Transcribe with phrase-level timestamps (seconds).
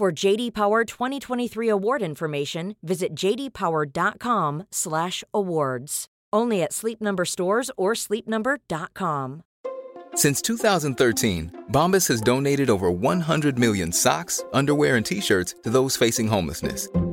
[0.00, 6.06] For JD Power 2023 award information, visit jdpower.com/awards.
[6.32, 9.42] Only at Sleep Number stores or sleepnumber.com.
[10.14, 16.28] Since 2013, Bombas has donated over 100 million socks, underwear, and t-shirts to those facing
[16.28, 16.88] homelessness.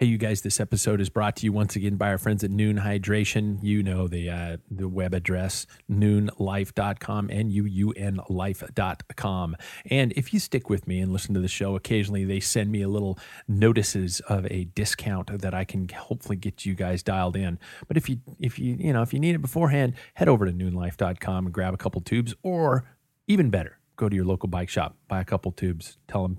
[0.00, 0.40] Hey, you guys!
[0.40, 3.58] This episode is brought to you once again by our friends at Nuun Hydration.
[3.60, 9.56] You know the uh, the web address nuunlife.com, n u u n life.com.
[9.90, 12.80] And if you stick with me and listen to the show, occasionally they send me
[12.80, 17.58] a little notices of a discount that I can hopefully get you guys dialed in.
[17.86, 20.52] But if you if you you know if you need it beforehand, head over to
[20.52, 22.86] nuunlife.com and grab a couple tubes, or
[23.26, 26.38] even better, go to your local bike shop, buy a couple tubes, tell them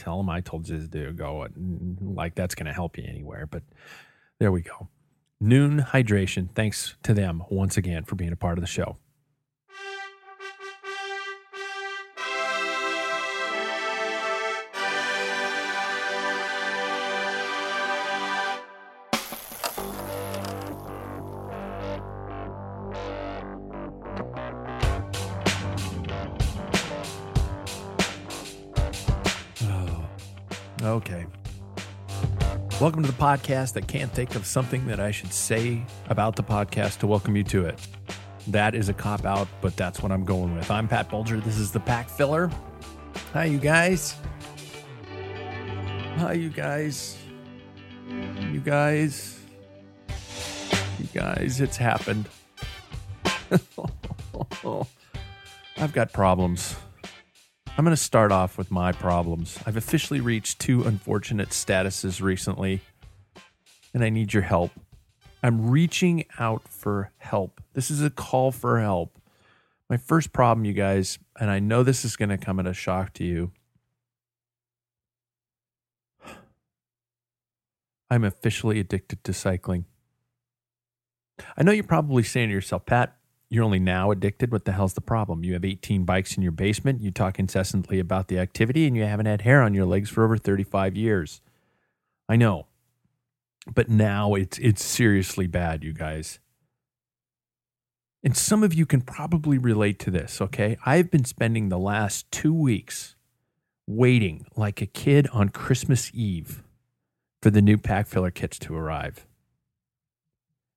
[0.00, 1.46] tell them I told you to go.
[2.00, 3.46] Like that's going to help you anywhere.
[3.46, 3.62] But
[4.38, 4.88] there we go.
[5.42, 6.54] Nuun Hydration.
[6.54, 8.96] Thanks to them once again for being a part of the show.
[32.78, 33.74] Welcome to the podcast.
[33.78, 37.42] I can't think of something that I should say about the podcast to welcome you
[37.44, 37.78] to it.
[38.48, 40.70] That is a cop out, but that's what I'm going with.
[40.70, 41.40] I'm Pat Bulger.
[41.40, 42.50] This is the Pack Filler.
[43.32, 44.16] Hi, you guys.
[46.18, 47.16] Hi, you guys.
[48.10, 49.40] You guys.
[50.98, 52.28] You guys, it's happened.
[55.78, 56.76] I've got problems.
[57.78, 59.58] I'm going to start off with my problems.
[59.66, 62.80] I've officially reached two unfortunate statuses recently,
[63.92, 64.72] and I need your help.
[65.42, 67.60] I'm reaching out for help.
[67.74, 69.20] This is a call for help.
[69.90, 72.72] My first problem, you guys, and I know this is going to come as a
[72.72, 73.52] shock to you.
[78.08, 79.84] I'm officially addicted to cycling.
[81.58, 83.18] I know you're probably saying to yourself, Pat,
[83.48, 84.50] you're only now addicted.
[84.50, 85.44] What the hell's the problem?
[85.44, 87.00] You have 18 bikes in your basement.
[87.00, 90.24] You talk incessantly about the activity, and you haven't had hair on your legs for
[90.24, 91.40] over 35 years.
[92.28, 92.66] I know,
[93.72, 96.40] but now it's it's seriously bad, you guys.
[98.24, 100.40] And some of you can probably relate to this.
[100.40, 103.14] Okay, I've been spending the last two weeks
[103.86, 106.64] waiting like a kid on Christmas Eve
[107.40, 109.24] for the new pack filler kits to arrive.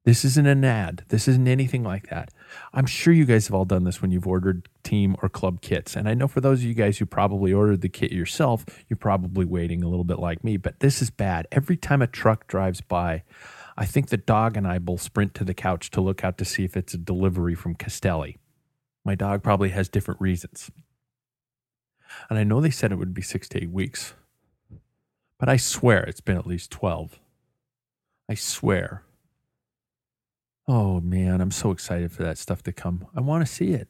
[0.05, 1.03] This isn't an ad.
[1.09, 2.31] This isn't anything like that.
[2.73, 5.95] I'm sure you guys have all done this when you've ordered team or club kits.
[5.95, 8.97] And I know for those of you guys who probably ordered the kit yourself, you're
[8.97, 11.47] probably waiting a little bit like me, but this is bad.
[11.51, 13.23] Every time a truck drives by,
[13.77, 16.45] I think the dog and I will sprint to the couch to look out to
[16.45, 18.37] see if it's a delivery from Castelli.
[19.05, 20.69] My dog probably has different reasons.
[22.29, 24.13] And I know they said it would be six to eight weeks,
[25.37, 27.19] but I swear it's been at least 12.
[28.27, 29.03] I swear.
[30.71, 33.07] Oh man, I'm so excited for that stuff to come.
[33.15, 33.87] I want to see it.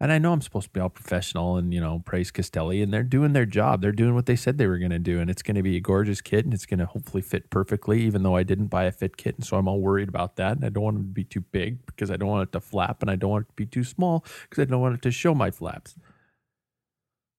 [0.00, 2.94] And I know I'm supposed to be all professional and, you know, praise Castelli and
[2.94, 3.82] they're doing their job.
[3.82, 5.18] They're doing what they said they were going to do.
[5.18, 8.02] And it's going to be a gorgeous kit and it's going to hopefully fit perfectly,
[8.02, 9.34] even though I didn't buy a fit kit.
[9.34, 10.52] And so I'm all worried about that.
[10.52, 12.60] And I don't want it to be too big because I don't want it to
[12.60, 15.02] flap and I don't want it to be too small because I don't want it
[15.02, 15.96] to show my flaps.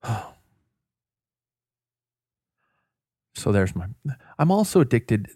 [3.34, 3.86] so there's my.
[4.38, 5.30] I'm also addicted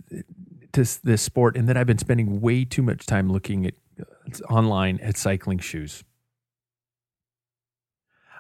[0.76, 5.00] this sport and that I've been spending way too much time looking at uh, online
[5.02, 6.04] at cycling shoes.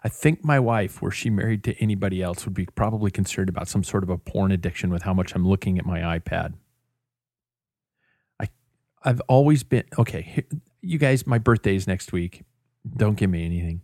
[0.03, 3.67] I think my wife, were she married to anybody else, would be probably concerned about
[3.67, 6.53] some sort of a porn addiction with how much I'm looking at my iPad.
[8.39, 8.49] I,
[9.03, 10.45] I've always been okay.
[10.81, 12.43] You guys, my birthday is next week.
[12.95, 13.81] Don't give me anything,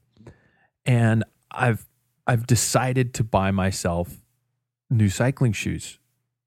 [0.85, 1.87] and I've
[2.27, 4.21] I've decided to buy myself
[4.91, 5.97] new cycling shoes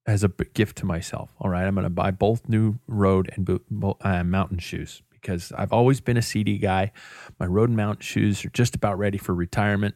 [0.06, 1.34] as a gift to myself.
[1.40, 5.02] All right, I'm going to buy both new road and bo- bo- uh, mountain shoes
[5.10, 6.92] because I've always been a Sidi guy.
[7.40, 9.94] My road and mountain shoes are just about ready for retirement.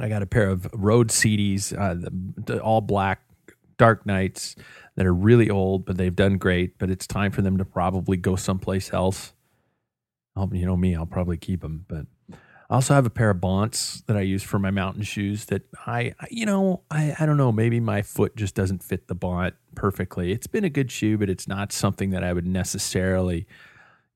[0.00, 2.10] I got a pair of road Sidis, uh, the,
[2.54, 3.22] the all black
[3.78, 4.56] Dark Knights
[4.96, 6.78] that are really old, but they've done great.
[6.78, 9.32] But it's time for them to probably go someplace else.
[10.36, 11.84] I'll, you know me, I'll probably keep them.
[11.88, 12.06] But
[12.70, 15.62] I also have a pair of Bonts that I use for my mountain shoes that
[15.86, 19.54] I, you know, I, I don't know, maybe my foot just doesn't fit the Bont
[19.74, 20.32] perfectly.
[20.32, 23.46] It's been a good shoe, but it's not something that I would necessarily,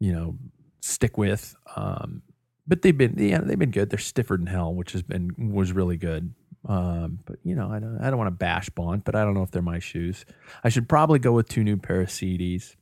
[0.01, 0.37] you know,
[0.81, 1.55] stick with.
[1.77, 2.23] Um,
[2.67, 3.91] but they've been, yeah, they've been good.
[3.91, 6.33] They're stiffer than hell, which has been, was really good.
[6.67, 9.35] Um, but you know, I don't, I don't want to bash Bont, but I don't
[9.35, 10.25] know if they're my shoes.
[10.65, 12.77] I should probably go with two new pair of Sidis.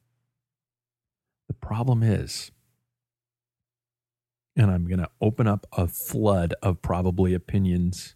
[1.49, 2.51] The problem is,
[4.57, 8.15] and I'm going to open up a flood of probably opinions,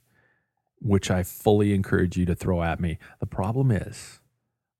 [0.80, 2.98] which I fully encourage you to throw at me.
[3.20, 4.20] The problem is,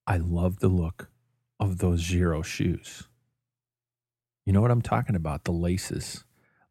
[0.07, 1.11] I love the look
[1.61, 3.05] of those Giro shoes.
[4.47, 5.45] You know what I'm talking about?
[5.45, 6.25] The laces.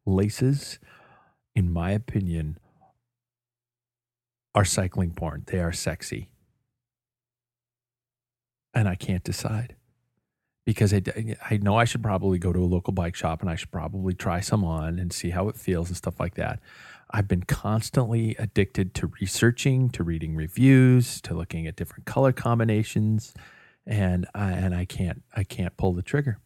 [0.04, 0.80] Laces,
[1.54, 2.58] in my opinion,
[4.54, 5.44] are cycling porn.
[5.46, 6.30] They are sexy.
[8.74, 9.76] And I can't decide
[10.70, 11.02] because I,
[11.50, 14.14] I know I should probably go to a local bike shop and I should probably
[14.14, 16.60] try some on and see how it feels and stuff like that.
[17.10, 23.34] I've been constantly addicted to researching, to reading reviews, to looking at different color combinations,
[23.84, 26.38] and I, and I can't I can't pull the trigger.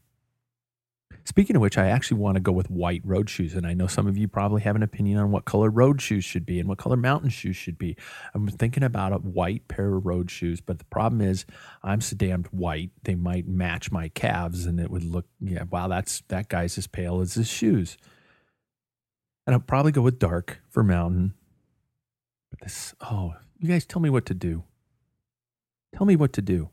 [1.27, 3.55] Speaking of which, I actually want to go with white road shoes.
[3.55, 6.23] And I know some of you probably have an opinion on what color road shoes
[6.23, 7.97] should be and what color mountain shoes should be.
[8.35, 11.47] I'm thinking about a white pair of road shoes, but the problem is
[11.83, 15.89] I'm so damned white, they might match my calves and it would look, yeah, wow,
[15.89, 17.97] that's that guy's as pale as his shoes.
[19.47, 21.33] And I'll probably go with dark for mountain.
[22.51, 24.65] But this, oh, you guys tell me what to do.
[25.95, 26.69] Tell me what to do.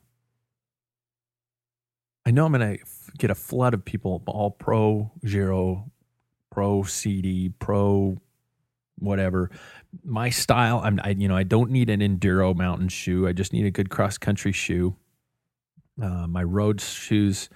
[2.25, 2.85] I know I'm going to
[3.17, 5.91] get a flood of people, all pro Giro,
[6.49, 8.21] pro Sidi, pro
[8.99, 9.49] whatever.
[10.03, 13.27] My style, I'm, I, you know, I don't need an enduro mountain shoe.
[13.27, 14.95] I just need a good cross country shoe.
[16.01, 17.49] Uh, my road shoes,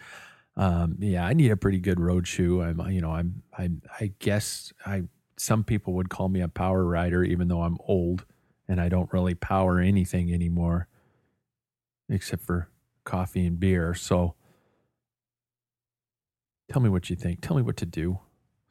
[0.58, 2.62] um, yeah, I need a pretty good road shoe.
[2.62, 3.70] I'm, you know, I'm, I,
[4.00, 5.04] I guess I,
[5.38, 8.26] some people would call me a power rider, even though I'm old
[8.68, 10.88] and I don't really power anything anymore,
[12.10, 12.70] except for
[13.04, 13.94] coffee and beer.
[13.94, 14.36] So,
[16.72, 17.42] Tell me what you think.
[17.42, 18.20] Tell me what to do.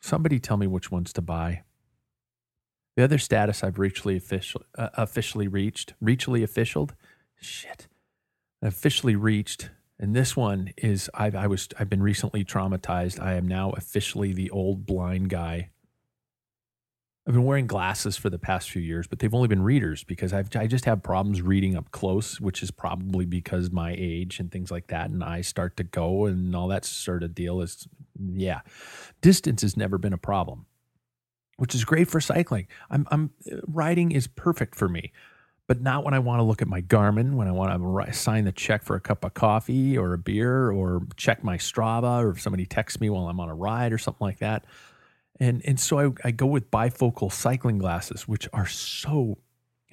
[0.01, 1.63] Somebody tell me which ones to buy.
[2.97, 6.95] The other status I've reachly official, uh, officially reached, reachly officialed,
[7.41, 7.89] shit,
[8.63, 13.21] officially reached, and this one is I've, I was I've been recently traumatized.
[13.21, 15.71] I am now officially the old blind guy
[17.27, 20.35] I've been wearing glasses for the past few years, but they've only been readers because
[20.35, 24.53] I've, I just have problems reading up close, which is probably because my age and
[24.53, 25.09] things like that.
[25.09, 27.89] And eyes start to go and all that sort of deal is,
[28.21, 28.61] yeah.
[29.23, 30.67] Distance has never been a problem,
[31.57, 32.67] which is great for cycling.
[32.91, 35.11] I'm, I'm uh, riding is perfect for me,
[35.67, 38.45] but not when I want to look at my Garmin, when I want to sign
[38.45, 42.33] the check for a cup of coffee or a beer or check my Strava or
[42.33, 44.67] if somebody texts me while I'm on a ride or something like that.
[45.41, 49.39] And and so I, I go with bifocal cycling glasses, which are so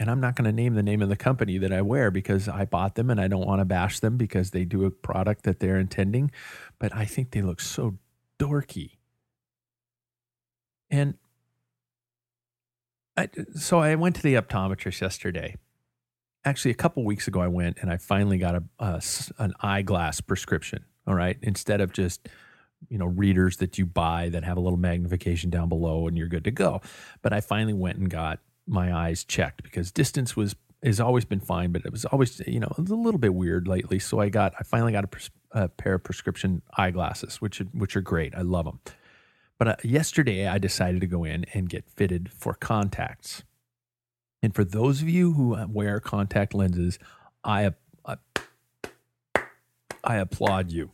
[0.02, 2.50] and I'm not going to name the name of the company that I wear because
[2.50, 5.44] I bought them and I don't want to bash them because they do a product
[5.44, 6.32] that they're intending,
[6.80, 8.00] but I think they look so
[8.40, 8.98] dorky.
[10.90, 11.20] And
[13.16, 15.58] I, so I went to the optometrist yesterday.
[16.44, 19.02] Actually, a couple weeks ago, I went and I finally got a, a
[19.38, 20.86] an eyeglass prescription.
[21.06, 22.28] All right, instead of just
[22.90, 26.28] you know readers that you buy that have a little magnification down below and you're
[26.28, 26.82] good to go.
[27.22, 31.40] But i finally went and got my eyes checked because distance was has always been
[31.40, 34.00] fine but it was always you know a little bit weird lately.
[34.00, 37.96] So i got i finally got a, pres- a pair of prescription eyeglasses which which
[37.96, 38.36] are great.
[38.36, 38.80] I love them
[39.60, 43.44] but uh, yesterday i decided to go in and get fitted for contacts.
[44.44, 46.98] And for those of you who wear contact lenses
[47.44, 47.72] i
[48.06, 48.16] i,
[50.04, 50.92] I applaud you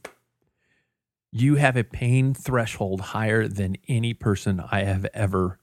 [1.42, 5.60] you have a pain threshold higher than any person I have ever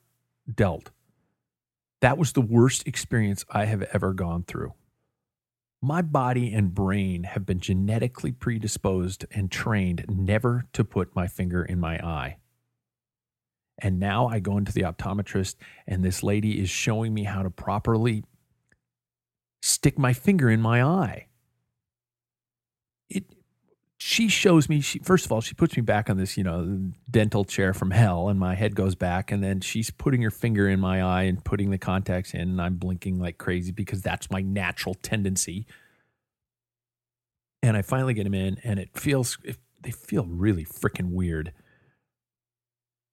[0.52, 0.90] dealt.
[2.00, 4.74] That was the worst experience I have ever gone through.
[5.80, 11.62] My body and brain have been genetically predisposed and trained never to put my finger
[11.64, 12.38] in my eye.
[13.78, 17.50] And now I go into the optometrist, and this lady is showing me how to
[17.50, 18.24] properly
[19.62, 21.26] stick my finger in my eye.
[23.10, 23.24] It
[23.98, 26.90] she shows me she first of all she puts me back on this you know
[27.10, 30.68] dental chair from hell and my head goes back and then she's putting her finger
[30.68, 34.30] in my eye and putting the contacts in and i'm blinking like crazy because that's
[34.30, 35.66] my natural tendency.
[37.62, 41.52] And i finally get them in and it feels it, they feel really freaking weird.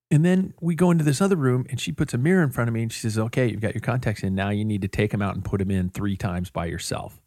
[0.10, 2.68] And then we go into this other room and she puts a mirror in front
[2.68, 4.36] of me and she says okay you've got your contacts in.
[4.36, 7.21] Now you need to take them out and put them in three times by yourself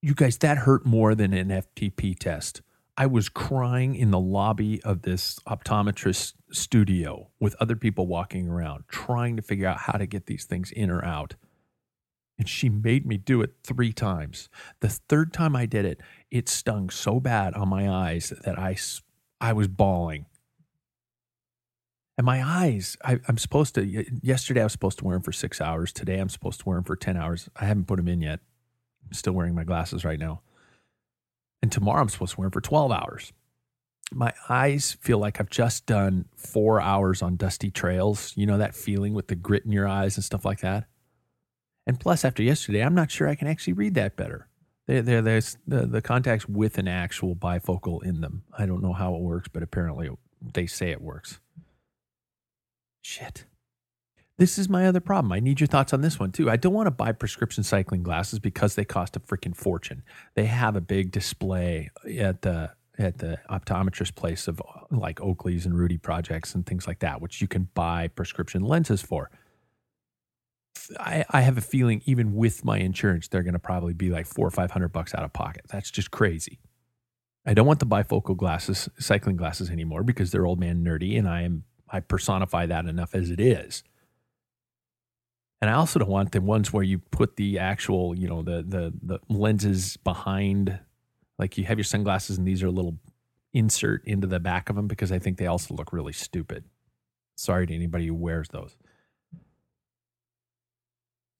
[0.00, 2.62] you guys, that hurt more than an FTP test.
[2.96, 8.84] I was crying in the lobby of this optometrist studio with other people walking around,
[8.88, 11.36] trying to figure out how to get these things in or out.
[12.38, 14.48] And she made me do it three times.
[14.80, 16.00] The third time I did it,
[16.30, 18.76] it stung so bad on my eyes that I,
[19.40, 20.26] I was bawling.
[22.16, 23.84] And my eyes, I, am supposed to,
[24.22, 25.92] yesterday I was supposed to wear them for six hours.
[25.92, 27.48] Today I'm supposed to wear them for 10 hours.
[27.56, 28.40] I haven't put them in yet.
[29.12, 30.40] Still wearing my glasses right now.
[31.62, 33.32] And tomorrow I'm supposed to wear them for 12 hours.
[34.12, 38.32] My eyes feel like I've just done four hours on dusty trails.
[38.36, 40.86] You know, that feeling with the grit in your eyes and stuff like that.
[41.86, 44.48] And plus, after yesterday, I'm not sure I can actually read that better.
[44.86, 48.44] There, there, there's the, the contacts with an actual bifocal in them.
[48.56, 50.10] I don't know how it works, but apparently
[50.40, 51.40] they say it works.
[53.02, 53.44] Shit.
[54.38, 55.32] This is my other problem.
[55.32, 56.48] I need your thoughts on this one too.
[56.48, 60.04] I don't want to buy prescription cycling glasses because they cost a freaking fortune.
[60.34, 65.76] They have a big display at the at the optometrist place of like Oakley's and
[65.76, 69.30] Rudy projects and things like that, which you can buy prescription lenses for.
[70.98, 74.26] I, I have a feeling even with my insurance, they're going to probably be like
[74.26, 75.62] four or five hundred bucks out of pocket.
[75.68, 76.60] That's just crazy.
[77.44, 81.28] I don't want the bifocal glasses, cycling glasses anymore because they're old man nerdy, and
[81.28, 83.82] I am I personify that enough as it is.
[85.60, 88.64] And I also don't want the ones where you put the actual, you know, the
[88.66, 90.78] the the lenses behind,
[91.38, 92.98] like you have your sunglasses and these are a little
[93.52, 96.64] insert into the back of them because I think they also look really stupid.
[97.36, 98.76] Sorry to anybody who wears those.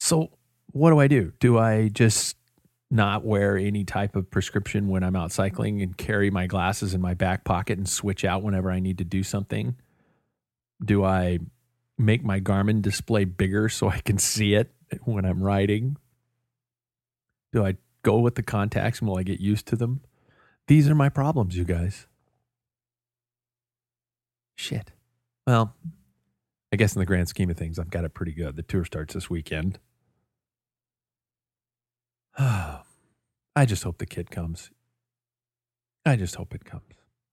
[0.01, 0.31] So
[0.73, 1.33] what do I do?
[1.39, 2.37] Do I just
[2.91, 7.01] not wear any type of prescription when I'm out cycling and carry my glasses in
[7.01, 9.77] my back pocket and switch out whenever I need to do something?
[10.85, 11.41] Do I
[11.99, 14.73] make my Garmin display bigger so I can see it
[15.05, 15.97] when I'm riding?
[17.53, 20.01] Do I go with the contacts and will I get used to them?
[20.67, 22.07] These are my problems, you guys.
[24.57, 24.93] Shit.
[25.47, 25.75] Well,
[26.73, 28.57] I guess in the grand scheme of things, I've got it pretty good.
[28.57, 29.79] The tour starts this weekend.
[32.39, 34.71] I just hope the kid comes.
[36.05, 36.83] I just hope it comes.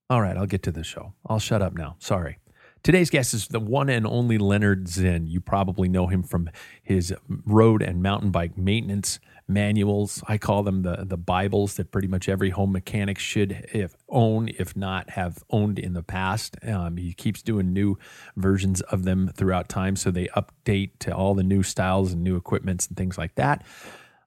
[0.10, 1.13] All right, I'll get to the show.
[1.25, 1.95] I'll shut up now.
[2.00, 2.38] Sorry.
[2.86, 5.25] Today's guest is the one and only Lennard Zinn.
[5.25, 6.51] You probably know him from
[6.84, 10.22] his road and mountain bike maintenance manuals.
[10.27, 14.50] I call them the the Bibles that pretty much every home mechanic should if own,
[14.60, 16.58] if not have owned in the past.
[16.62, 17.98] Um, he keeps doing new
[18.38, 22.36] versions of them throughout time, so they update to all the new styles and new
[22.36, 23.65] equipments and things like that.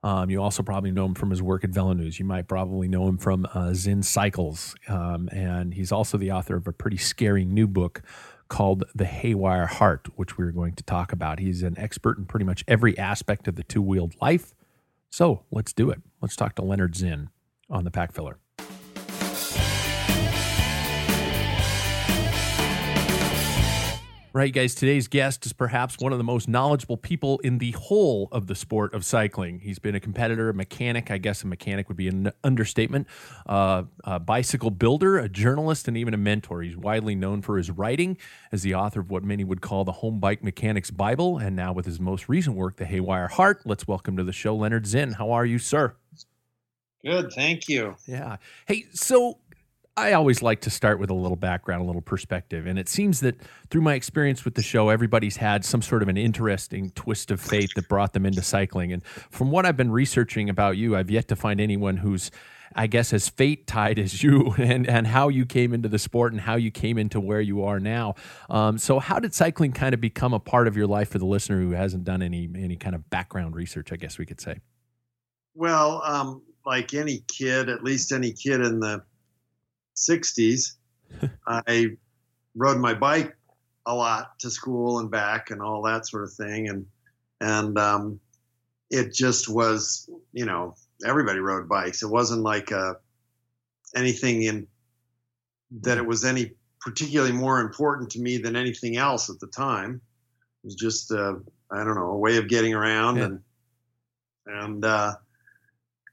[0.03, 2.19] Um, you also probably know him from his work at VeloNews.
[2.19, 6.57] You might probably know him from uh, Zinn Cycles, um, and he's also the author
[6.57, 8.03] of a pretty scary new book
[8.49, 11.39] called The Haywire Heart, which we're going to talk about.
[11.39, 14.55] He's an expert in pretty much every aspect of the two wheeled life.
[15.11, 16.01] So let's do it.
[16.21, 17.31] Let's talk to Lennard Zinn
[17.71, 18.39] on the Pack Filler.
[24.35, 28.29] Right, guys, today's guest is perhaps one of the most knowledgeable people in the whole
[28.31, 29.61] of the sport of cycling.
[29.61, 33.07] He's been a competitor, a mechanic, I guess a mechanic would be an understatement,
[33.47, 36.61] uh, a bicycle builder, a journalist, and even a mentor.
[36.61, 38.19] He's widely known for his writing
[38.53, 41.73] as the author of what many would call the Home Bike Mechanics Bible, and now
[41.73, 43.63] with his most recent work, The Haywire Heart.
[43.65, 45.13] Let's welcome to the show Lennard Zinn.
[45.13, 45.97] How are you, sir?
[47.03, 47.97] Good, thank you.
[48.07, 48.37] Yeah.
[48.67, 49.39] Hey, so
[49.99, 52.67] I always like to start with a little background, a little perspective.
[52.67, 53.35] And it seems that
[53.69, 57.41] through my experience with the show, everybody's had some sort of an interesting twist of
[57.41, 58.93] fate that brought them into cycling.
[58.93, 62.31] And from what I've been researching about you, I've yet to find anyone who's,
[62.77, 66.33] I guess, as fate tied as you and, and how you came into the sport
[66.33, 68.15] and how you came into where you are now.
[68.49, 71.27] Um, so, how did cycling kind of become a part of your life for the
[71.27, 74.61] listener who hasn't done any, any kind of background research, I guess we could say?
[75.57, 79.03] Well, um, like any kid, at least any kid in the
[79.99, 80.75] 60s,
[81.47, 81.89] I
[82.55, 83.37] rode my bike
[83.87, 86.69] a lot to school and back and all that sort of thing.
[86.69, 86.87] And,
[87.41, 88.21] and, um,
[88.91, 90.75] it just was, you know,
[91.07, 92.03] everybody rode bikes.
[92.03, 92.95] It wasn't like, uh,
[93.95, 94.67] anything in
[95.83, 100.01] that it was any particularly more important to me than anything else at the time.
[100.63, 101.35] It was just, uh,
[101.71, 103.25] I don't know, a way of getting around yeah.
[103.25, 103.41] and,
[104.47, 105.15] and, uh,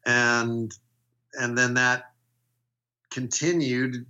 [0.06, 0.72] and,
[1.34, 2.12] and then that
[3.16, 4.06] continued,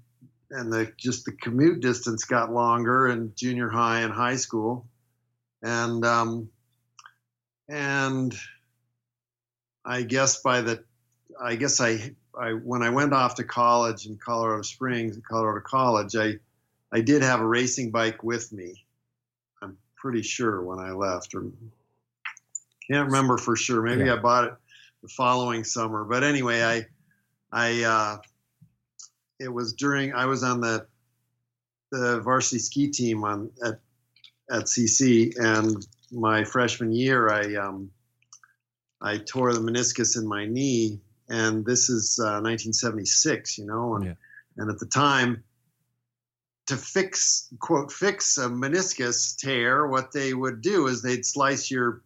[0.50, 4.88] and the just the commute distance got longer in junior high and high school,
[5.62, 6.50] and um,
[7.70, 8.36] and
[9.86, 10.84] I guess by the
[11.40, 15.62] I guess I I when I went off to college in Colorado Springs, at Colorado
[15.64, 16.40] College, I
[16.92, 18.86] I did have a racing bike with me.
[19.62, 21.44] I'm pretty sure when I left, or
[22.90, 23.84] can't remember for sure.
[23.84, 24.16] Maybe Yeah.
[24.16, 24.54] I bought it
[25.04, 26.04] the following summer.
[26.06, 26.88] But anyway, I
[27.52, 28.18] I uh,
[29.39, 30.88] it was during I was on the
[31.92, 33.80] the varsity ski team on at
[34.50, 37.89] at CC, and my freshman year, I um,
[39.01, 41.00] I tore the meniscus in my knee,
[41.30, 44.13] and this is uh, 1976, you know, and Yeah.
[44.58, 45.44] and at the time,
[46.68, 52.04] to fix quote fix a meniscus tear, what they would do is they'd slice your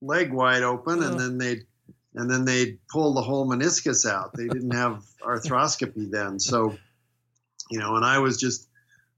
[0.00, 1.06] leg wide open, Oh.
[1.06, 1.66] and then they'd
[2.14, 4.32] and then they'd pull the whole meniscus out.
[4.34, 6.76] They didn't have arthroscopy then, so
[7.70, 8.68] you know, and I was just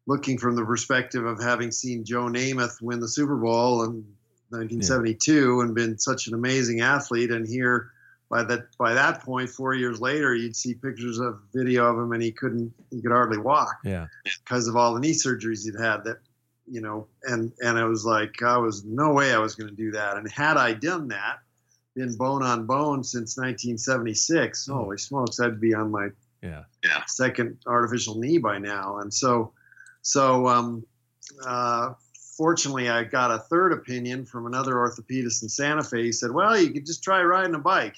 [0.07, 4.05] looking from the perspective of having seen Joe Namath win the Super Bowl in
[4.51, 7.91] 1972 and been such an amazing athlete, and here
[8.29, 12.13] by that by that point, four years later, you'd see pictures of video of him,
[12.13, 14.07] and he couldn't he could hardly walk Yeah.
[14.45, 16.05] because of all the knee surgeries he'd had.
[16.05, 16.19] That
[16.69, 19.77] you know, and and I was like, I was no way I was going to
[19.77, 20.17] do that.
[20.17, 21.39] And had I done that,
[21.97, 26.11] been bone on bone since 1976, holy smokes, I'd be on my
[26.43, 26.63] Yeah.
[27.09, 28.99] second artificial knee by now.
[28.99, 29.53] And so,
[30.03, 30.87] so um,
[31.45, 31.95] uh,
[32.37, 36.05] fortunately, I got a third opinion from another orthopedist in Santa Fe.
[36.05, 37.97] He said, "Well, you could just try riding a bike."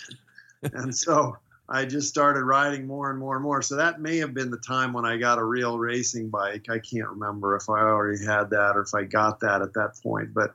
[0.72, 1.36] and so
[1.68, 3.60] I just started riding more and more and more.
[3.60, 6.66] So that may have been the time when I got a real racing bike.
[6.70, 10.00] I can't remember if I already had that or if I got that at that
[10.02, 10.54] point, but.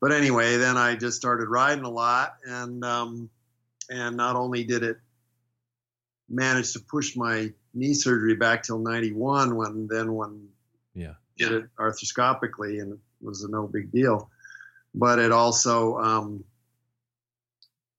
[0.00, 3.30] But anyway, then I just started riding a lot, and um,
[3.90, 4.96] and not only did it
[6.28, 10.48] manage to push my knee surgery back till 91 when then when
[10.94, 11.14] Yeah.
[11.36, 14.30] did it arthroscopically and it was a no big deal
[14.94, 16.44] but it also um,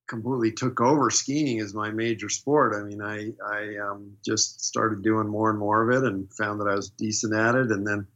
[0.07, 5.03] completely took over skiing as my major sport i mean i i um, just started
[5.03, 7.85] doing more and more of it and found that i was decent at it and
[7.85, 8.07] then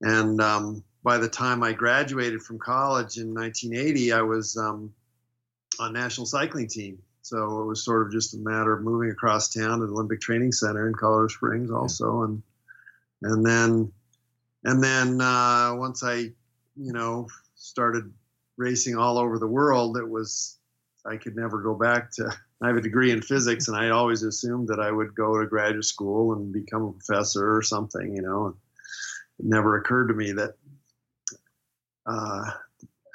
[0.00, 4.92] and um, by the time i graduated from college in 1980 i was um,
[5.80, 9.52] on national cycling team so it was sort of just a matter of moving across
[9.52, 12.42] town to the Olympic Training Center in Colorado Springs, also, and
[13.20, 13.92] and then
[14.64, 16.14] and then uh, once I,
[16.76, 18.10] you know, started
[18.56, 20.56] racing all over the world, it was
[21.04, 22.34] I could never go back to.
[22.62, 25.46] I have a degree in physics, and I always assumed that I would go to
[25.46, 28.56] graduate school and become a professor or something, you know.
[29.38, 30.54] It never occurred to me that
[32.08, 32.50] uh,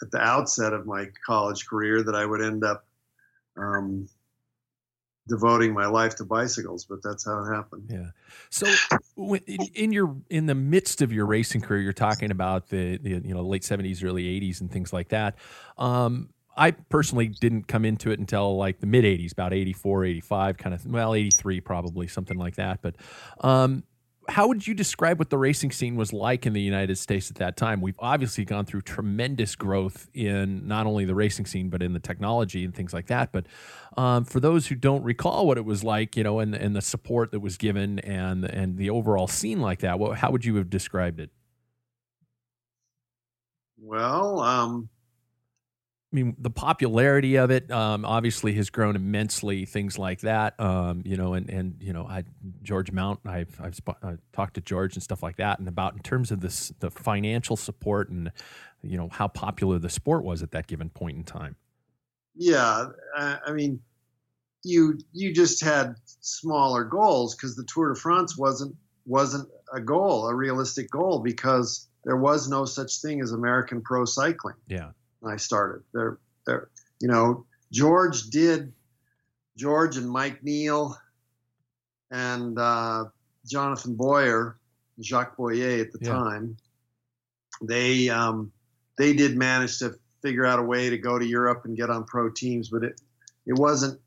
[0.01, 2.85] at the outset of my college career that I would end up
[3.57, 4.07] um,
[5.27, 7.89] devoting my life to bicycles, but that's how it happened.
[7.89, 8.09] Yeah.
[8.49, 8.67] So
[9.47, 13.33] in, your in the midst of your racing career, you're talking about the, the you
[13.33, 15.35] know late seventies, early eighties, and things like that.
[15.77, 20.57] Um, I personally didn't come into it until like the mid 80s, about 84, 85,
[20.57, 22.81] kind of, well, 83 probably, something like that.
[22.83, 22.95] But
[23.39, 23.83] um,
[24.29, 27.37] how would you describe what the racing scene was like in the United States at
[27.37, 27.81] that time?
[27.81, 31.99] We've obviously gone through tremendous growth in not only the racing scene, but in the
[31.99, 33.31] technology and things like that.
[33.31, 33.47] But
[33.97, 36.81] um, for those who don't recall what it was like, you know, and, and the
[36.81, 40.55] support that was given and, and the overall scene like that, what, how would you
[40.55, 41.29] have described it?
[43.77, 44.89] Well, um,
[46.13, 49.65] I mean, the popularity of it um, obviously has grown immensely.
[49.65, 52.23] Things like that, um, you know, and and you know, I
[52.61, 56.01] George Mount, I've I've uh, talked to George and stuff like that, and about in
[56.01, 58.31] terms of this the financial support and
[58.83, 61.55] you know how popular the sport was at that given point in time.
[62.35, 63.79] yeah, I, I mean,
[64.63, 68.75] you you just had smaller goals because the Tour de France wasn't
[69.07, 74.05] wasn't a goal, a realistic goal, because there was no such thing as American pro
[74.05, 74.55] cycling.
[74.67, 74.91] Yeah,
[75.25, 75.83] I started.
[75.93, 78.73] There, there, you know, George did,
[79.57, 80.97] George and Mike Neel
[82.11, 83.05] and uh,
[83.45, 84.57] Jonathan Boyer,
[85.01, 86.09] Jacques Boyer at the Yeah.
[86.09, 86.57] time,
[87.61, 88.51] they um,
[88.97, 92.05] they did manage to figure out a way to go to Europe and get on
[92.05, 92.99] pro teams, but it
[93.45, 93.99] it wasn't.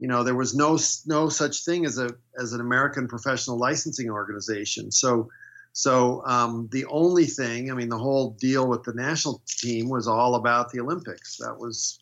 [0.00, 4.10] You know, there was no no such thing as a as an American professional licensing
[4.10, 4.92] organization.
[4.92, 5.28] So
[5.72, 10.08] so um, the only thing, I mean, the whole deal with the national team was
[10.08, 11.36] all about the Olympics.
[11.38, 12.00] That was,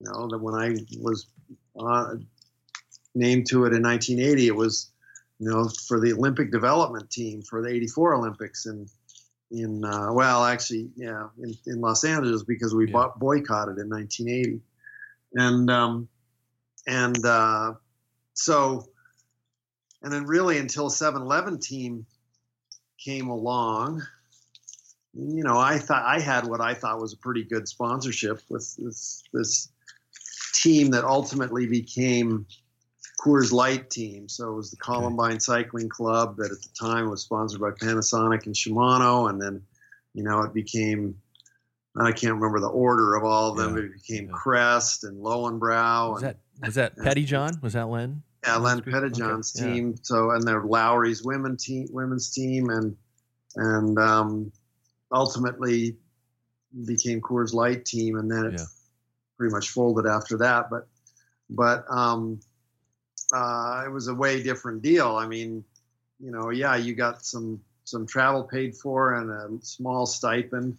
[0.00, 1.26] you know, that when I was
[1.78, 2.16] uh,
[3.14, 4.92] named to it in 1980, it was,
[5.38, 8.86] you know, for the Olympic development team for the '84 Olympics in
[9.50, 12.92] in uh, well, actually, yeah, in, in Los Angeles because we Yeah.
[12.92, 14.60] bought, boycotted in 1980,
[15.34, 16.08] and um,
[16.86, 17.74] and uh,
[18.34, 18.86] so
[20.02, 22.06] and then really until 7-Eleven team
[23.04, 24.02] came along,
[25.14, 28.74] you know, I thought I had what I thought was a pretty good sponsorship with
[28.76, 29.68] this this
[30.54, 32.46] team that ultimately became
[33.20, 34.28] Coors Light team.
[34.28, 38.46] So it was the Columbine Cycling Club that at the time was sponsored by Panasonic
[38.46, 39.62] and Shimano, and then
[40.14, 41.16] you know it became
[41.94, 43.74] I can't remember the order of all of them, Yeah.
[43.74, 44.32] but it became Yeah.
[44.34, 46.14] Crest and Lowenbrau.
[46.14, 47.62] Was and, that was that Pettijohn?
[47.62, 48.22] Was that Len?
[48.44, 49.62] Yeah, Len Okay, Pettijohn's yeah.
[49.64, 49.96] team.
[50.02, 52.96] So and their Lowry's women team, women's team, and
[53.56, 54.52] and um,
[55.12, 55.96] ultimately
[56.86, 58.64] became Coors Light team, and then it Yeah.
[59.38, 60.70] pretty much folded after that.
[60.70, 60.88] But
[61.50, 62.40] but um,
[63.34, 65.16] uh, it was a way different deal.
[65.16, 65.64] I mean,
[66.18, 70.78] you know, yeah, you got some some travel paid for and a small stipend,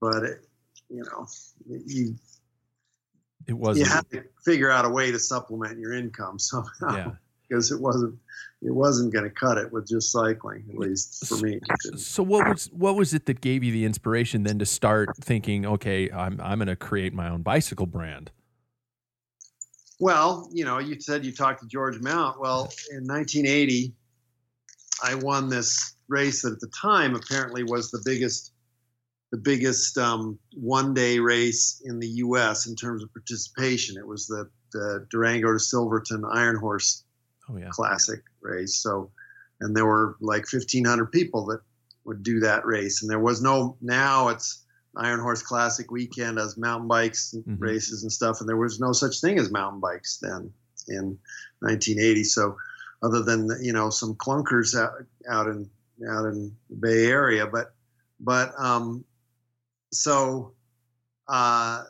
[0.00, 0.46] but it,
[0.88, 1.26] you know,
[1.86, 2.16] you
[3.46, 3.78] It was.
[3.78, 7.10] you had to figure out a way to supplement your income somehow yeah.
[7.48, 8.18] because it wasn't
[8.62, 11.60] it wasn't going to cut it with just cycling at least for me
[11.96, 15.66] So what was what was it that gave you the inspiration then to start thinking,
[15.66, 18.30] okay, I'm I'm going to create my own bicycle brand?
[20.02, 23.94] well you know you said you talked to george mount well in 1980
[25.04, 28.52] i won this race that at the time apparently was the biggest
[29.32, 34.26] the biggest um, one day race in the us in terms of participation it was
[34.26, 37.04] the, the durango to silverton iron horse
[37.50, 37.70] Oh yeah.
[37.70, 38.76] classic race.
[38.76, 39.10] So,
[39.60, 41.60] and there were like 1,500 people that
[42.04, 43.02] would do that race.
[43.02, 44.64] And there was no, now it's
[44.96, 47.60] Iron Horse Classic weekend as mountain bikes and Mhm.
[47.60, 48.38] races and stuff.
[48.40, 50.52] And there was no such thing as mountain bikes then
[50.88, 51.18] in
[51.60, 52.24] 1980.
[52.24, 52.56] So,
[53.02, 54.92] other than, you know, some clunkers out,
[55.28, 55.68] out in,
[56.08, 57.46] out in the Bay Area.
[57.46, 57.74] But,
[58.20, 59.04] but, um,
[59.92, 60.54] so,
[61.28, 61.84] uh,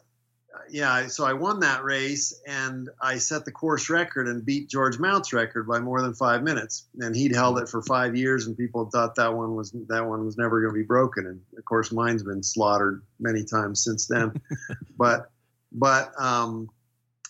[0.70, 4.98] yeah, so I won that race and I set the course record and beat George
[4.98, 6.88] Mount's record by more than five minutes.
[6.98, 10.24] And he'd held it for five years, and people thought that one was that one
[10.24, 11.26] was never going to be broken.
[11.26, 14.32] And of course, mine's been slaughtered many times since then.
[14.96, 15.30] but
[15.72, 16.68] but um,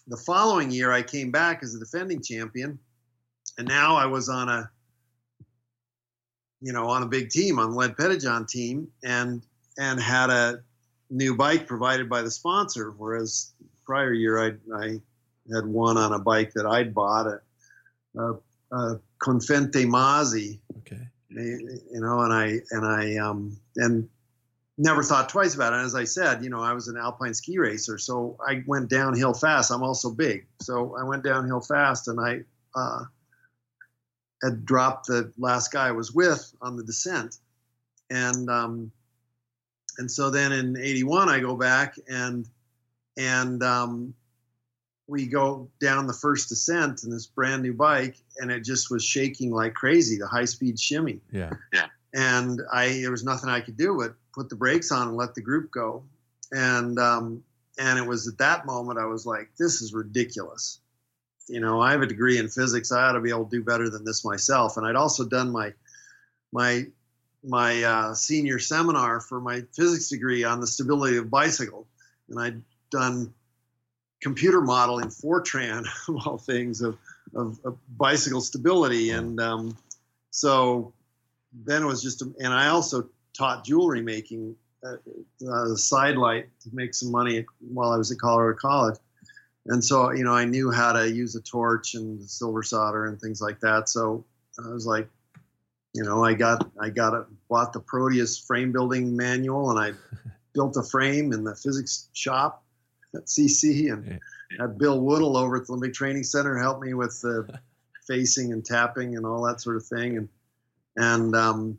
[0.06, 2.78] the following year, I came back as a defending champion,
[3.58, 4.70] and now I was on a
[6.60, 9.44] you know on a big team on the Len Pettijohn team, and
[9.78, 10.62] and had a
[11.10, 12.90] new bike provided by the sponsor.
[12.96, 13.52] Whereas
[13.84, 15.00] prior year I, I
[15.54, 17.40] had one on a bike that I'd bought, a,
[18.18, 18.34] a,
[18.72, 21.08] a Confente Masi, Okay.
[21.30, 24.08] you know, and I and I um, and
[24.78, 25.76] never thought twice about it.
[25.76, 28.88] And as I said, you know, I was an alpine ski racer, so I went
[28.88, 29.70] downhill fast.
[29.70, 32.40] I'm also big, so I went downhill fast, and I
[32.74, 33.04] uh,
[34.42, 37.36] had dropped the last guy I was with on the descent,
[38.10, 38.92] and um,
[39.98, 42.48] and so then in '81 I go back and
[43.16, 44.14] and um,
[45.06, 49.04] we go down the first descent in this brand new bike, and it just was
[49.04, 50.16] shaking like crazy.
[50.16, 51.52] The high speed shimmy Yeah.
[51.72, 55.16] Yeah and I there was nothing I could do but put the brakes on and
[55.16, 56.04] let the group go.
[56.50, 57.42] And um,
[57.78, 60.80] and it was at that moment I was like, this is ridiculous.
[61.48, 62.92] You know, I have a degree in physics.
[62.92, 64.76] I ought to be able to do better than this myself.
[64.76, 65.72] And I'd also done my
[66.52, 66.86] my
[67.44, 71.86] my uh, senior seminar for my physics degree on the stability of bicycle,
[72.28, 73.32] and I'd done
[74.20, 76.98] computer modeling Fortran of all things of,
[77.34, 79.76] of, of bicycle stability, and um,
[80.30, 80.92] so
[81.64, 84.96] then it was just, a, and I also taught jewelry making uh,
[85.48, 88.98] uh, side light to make some money while I was at Colorado College.
[89.66, 93.20] And so, you know, I knew how to use a torch and silver solder and
[93.20, 93.88] things like that.
[93.88, 94.24] So
[94.58, 95.08] I was like,
[95.94, 99.92] you know, I got, I got a, bought the Proteus frame building manual and I
[100.54, 102.64] built a frame in the physics shop
[103.14, 104.18] at CC and Yeah.
[104.60, 107.58] had Bill Woodle over at the Olympic Training Center help me with the
[108.06, 110.16] facing and tapping and all that sort of thing.
[110.16, 110.28] And,
[110.96, 111.78] and um,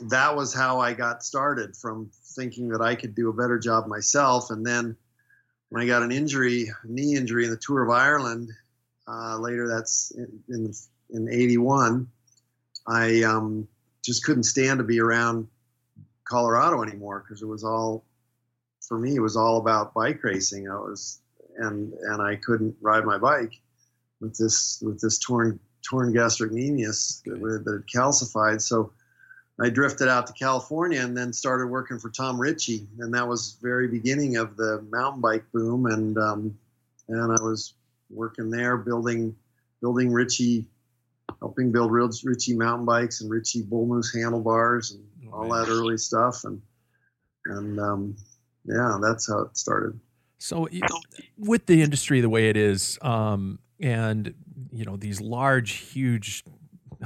[0.00, 3.86] that was how I got started from thinking that I could do a better job
[3.86, 4.50] myself.
[4.50, 4.96] And then
[5.70, 8.50] when I got an injury, knee injury in the Tour of Ireland,
[9.08, 10.72] uh, later that's in, in,
[11.10, 12.08] in 81,
[12.86, 13.68] I um,
[14.04, 15.48] just couldn't stand to be around
[16.24, 18.04] Colorado anymore because it was all,
[18.86, 20.68] for me, it was all about bike racing.
[20.68, 21.20] I was,
[21.56, 23.60] and, and I couldn't ride my bike
[24.20, 28.60] with this, with this torn, torn gastrocnemius that, that had calcified.
[28.60, 28.92] So,
[29.60, 33.56] I drifted out to California and then started working for Tom Ritchie, and that was
[33.62, 35.86] very beginning of the mountain bike boom.
[35.86, 36.58] And um,
[37.08, 37.74] and I was
[38.10, 39.36] working there, building
[39.80, 40.66] building Ritchie,
[41.40, 45.64] helping build real Ritchie mountain bikes and Ritchie bull moose handlebars and Oh, all man.
[45.64, 46.44] that early stuff.
[46.44, 46.60] And
[47.46, 48.16] and um,
[48.64, 49.98] yeah, that's how it started.
[50.38, 50.80] So y-
[51.38, 54.34] with the industry the way it is, um, and
[54.70, 56.44] you know these large, huge,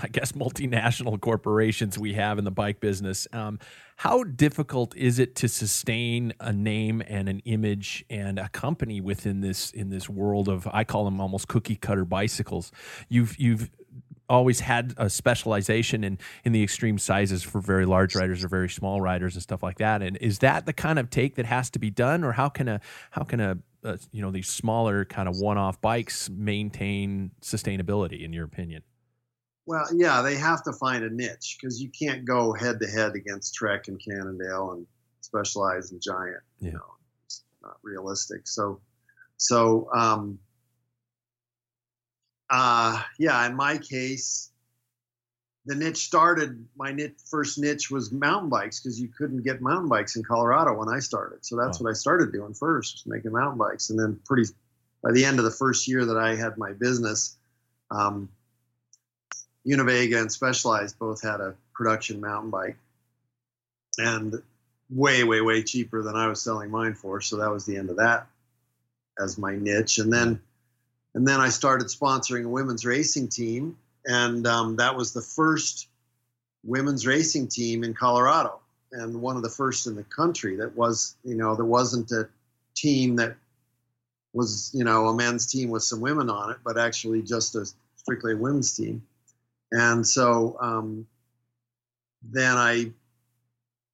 [0.00, 3.26] I guess multinational corporations we have in the bike business.
[3.32, 3.58] Um,
[3.96, 9.40] how difficult is it to sustain a name and an image and a company within
[9.40, 12.72] this in this world of I call them almost cookie cutter bicycles?
[13.08, 13.70] You've you've
[14.28, 18.68] always had a specialization in in the extreme sizes for very large riders or very
[18.68, 20.02] small riders and stuff like that.
[20.02, 22.68] And is that the kind of take that has to be done, or how can
[22.68, 27.30] a how can a, a you know these smaller kind of one off bikes maintain
[27.42, 28.82] sustainability in your opinion?
[29.68, 33.14] Well, yeah, they have to find a niche because you can't go head to head
[33.14, 34.86] against Trek and Cannondale and
[35.20, 36.42] Specialized and Giant.
[36.58, 36.68] Yeah.
[36.68, 36.94] You know,
[37.26, 38.48] it's not realistic.
[38.48, 38.80] So,
[39.36, 40.38] so um,
[42.50, 44.50] uh, yeah, in my case,
[45.66, 46.66] the niche started.
[46.76, 50.74] My niche, first niche was mountain bikes because you couldn't get mountain bikes in Colorado
[50.74, 51.44] when I started.
[51.44, 51.84] So that's Wow.
[51.84, 53.90] what I started doing first, was making mountain bikes.
[53.90, 54.50] And then, pretty
[55.02, 57.36] by the end of the first year that I had my business,
[57.90, 58.28] um,
[59.66, 62.78] Univega and Specialized both had a production mountain bike,
[63.98, 64.42] and
[64.90, 67.20] way, way, way cheaper than I was selling mine for.
[67.20, 68.26] So that was the end of that
[69.20, 69.98] as my niche.
[69.98, 70.40] And then,
[71.14, 75.88] and then I started sponsoring a women's racing team, and um, that was the first
[76.64, 78.60] women's racing team in Colorado,
[78.92, 82.28] and one of the first in the country that was, you know, there wasn't a
[82.74, 83.36] team that
[84.32, 87.66] was, you know, a men's team with some women on it, but actually just a
[87.96, 89.02] strictly a women's team.
[89.72, 91.06] And so um,
[92.22, 92.92] then I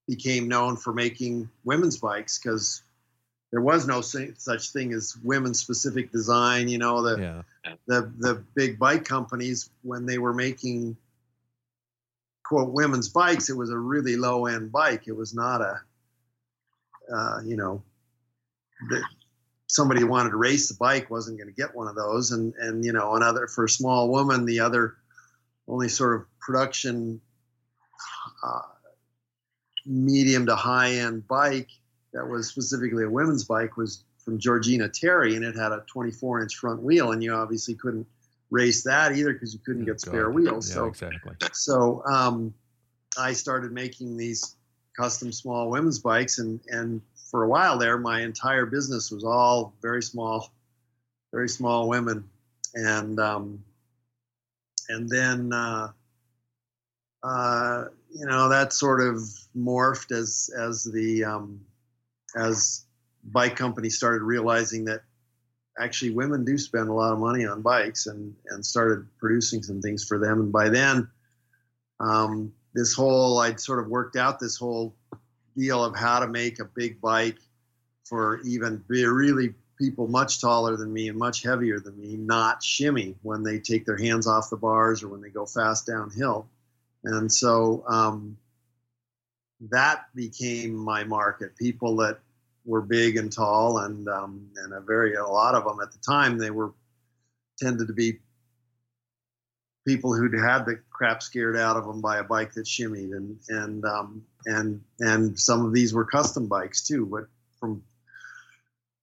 [0.06, 2.83] became known for making women's bikes because
[3.54, 6.66] there was no such thing as women's specific design.
[6.66, 7.74] You know, the, Yeah.
[7.86, 10.96] the, the big bike companies, when they were making
[12.42, 15.04] quote women's bikes, it was a really low end bike.
[15.06, 15.80] It was not a,
[17.14, 17.80] uh, you know,
[18.88, 19.04] the,
[19.68, 22.32] somebody who wanted to race the bike wasn't going to get one of those.
[22.32, 24.96] And, and, you know, another for a small woman, the other
[25.68, 27.20] only sort of production
[28.42, 28.62] uh,
[29.86, 31.70] medium to high end bike
[32.14, 36.42] that was specifically a women's bike was from Georgina Terry, and it had a 24
[36.42, 38.06] inch front wheel, and you obviously couldn't
[38.50, 40.34] race that either because you couldn't get spare God.
[40.34, 40.68] wheels.
[40.68, 41.32] Yeah, so exactly.
[41.52, 42.54] so um,
[43.18, 44.56] I started making these
[44.96, 49.74] custom small women's bikes, and and for a while there, my entire business was all
[49.82, 50.50] very small,
[51.32, 52.24] very small women,
[52.74, 53.62] and um,
[54.88, 55.88] and then uh,
[57.22, 59.16] uh, you know that sort of
[59.56, 61.60] morphed as as the um,
[62.36, 62.84] as
[63.24, 65.02] bike companies started realizing that
[65.78, 69.80] actually women do spend a lot of money on bikes and and started producing some
[69.80, 70.40] things for them.
[70.40, 71.08] And by then
[72.00, 74.94] um, this whole i'd sort of worked out this whole
[75.56, 77.38] deal of how to make a big bike
[78.04, 83.16] for even really people much taller than me and much heavier than me not shimmy
[83.22, 86.46] when they take their hands off the bars or when they go fast downhill.
[87.02, 88.36] And so um,
[89.70, 91.56] that became my market.
[91.56, 92.20] People that
[92.64, 95.98] were big and tall and um, and a very a lot of them at the
[95.98, 96.72] time they were
[97.58, 98.18] tended to be
[99.86, 103.38] people who'd had the crap scared out of them by a bike that shimmied and
[103.48, 107.24] and um, and and some of these were custom bikes too but
[107.58, 107.82] from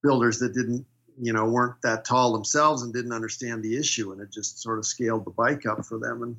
[0.02, 0.84] builders that didn't
[1.20, 4.78] you know weren't that tall themselves and didn't understand the issue and it just sort
[4.78, 6.36] of scaled the bike up for them and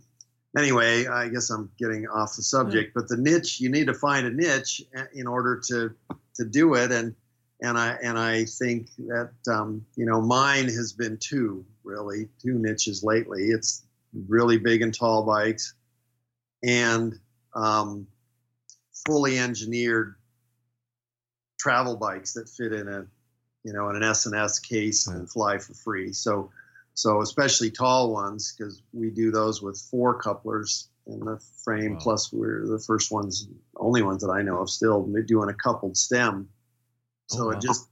[0.57, 4.25] anyway i guess i'm getting off the subject but the niche you need to find
[4.25, 5.93] a niche uh, in order to
[6.35, 6.91] to do it.
[6.91, 7.15] And
[7.61, 12.59] and i and i think that um, you know mine has been two really two
[12.59, 13.43] niches lately.
[13.45, 13.83] It's
[14.27, 15.73] really big and tall bikes
[16.63, 17.19] and
[17.55, 18.07] um,
[19.05, 20.15] fully engineered
[21.59, 23.05] travel bikes that fit in a
[23.63, 26.13] you know in an s&s case and fly for free.
[26.13, 26.51] So
[26.93, 31.99] so especially tall ones because we do those with four couplers in the frame Wow.
[32.01, 35.97] plus we're the first ones only ones that i know of still doing a coupled
[35.97, 36.47] stem
[37.27, 37.51] so Oh, wow.
[37.51, 37.87] it just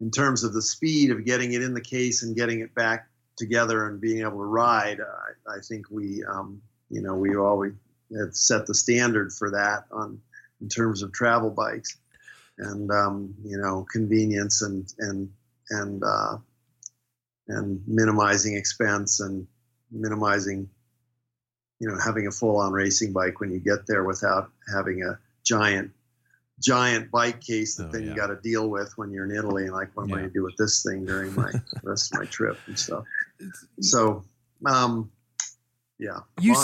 [0.00, 3.08] in terms of the speed of getting it in the case and getting it back
[3.36, 7.72] together and being able to ride i, I think we um, you know we always
[8.18, 10.20] have set the standard for that on
[10.60, 11.96] in terms of travel bikes
[12.58, 15.30] and um, you know convenience and and
[15.70, 16.36] and uh,
[17.48, 19.46] and minimizing expense and
[19.90, 20.68] minimizing
[21.80, 25.18] you know having a full on racing bike when you get there without having a
[25.44, 25.90] giant
[26.60, 28.10] giant bike case that Oh, then yeah.
[28.10, 30.28] you got to deal with when you're in Italy and like what am I going
[30.28, 31.50] to do with this thing during my
[31.82, 33.04] rest of my trip and stuff
[33.80, 34.24] so
[34.64, 35.10] um
[35.98, 36.20] Yeah.
[36.40, 36.54] You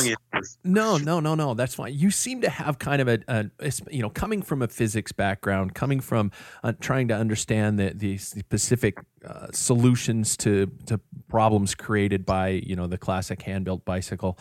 [0.65, 1.55] No, no, no, no.
[1.55, 1.95] That's fine.
[1.95, 5.13] You seem to have kind of a, a a you know, coming from a physics
[5.13, 6.33] background, coming from
[6.65, 12.75] uh, trying to understand the, the specific uh, solutions to to problems created by you
[12.75, 14.37] know the classic hand built bicycle.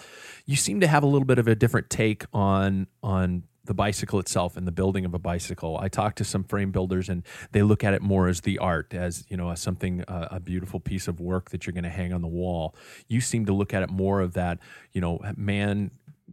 [0.46, 4.18] You seem to have a little bit of a different take on on the bicycle
[4.18, 5.78] itself and the building of a bicycle.
[5.78, 8.96] I talked to some frame builders and they look at it more as the art,
[8.96, 11.90] as you know, as something uh, a beautiful piece of work that you're going to
[11.92, 12.76] hang on the wall.
[13.08, 14.58] You seem to look at it more of that,
[14.92, 15.92] you know, man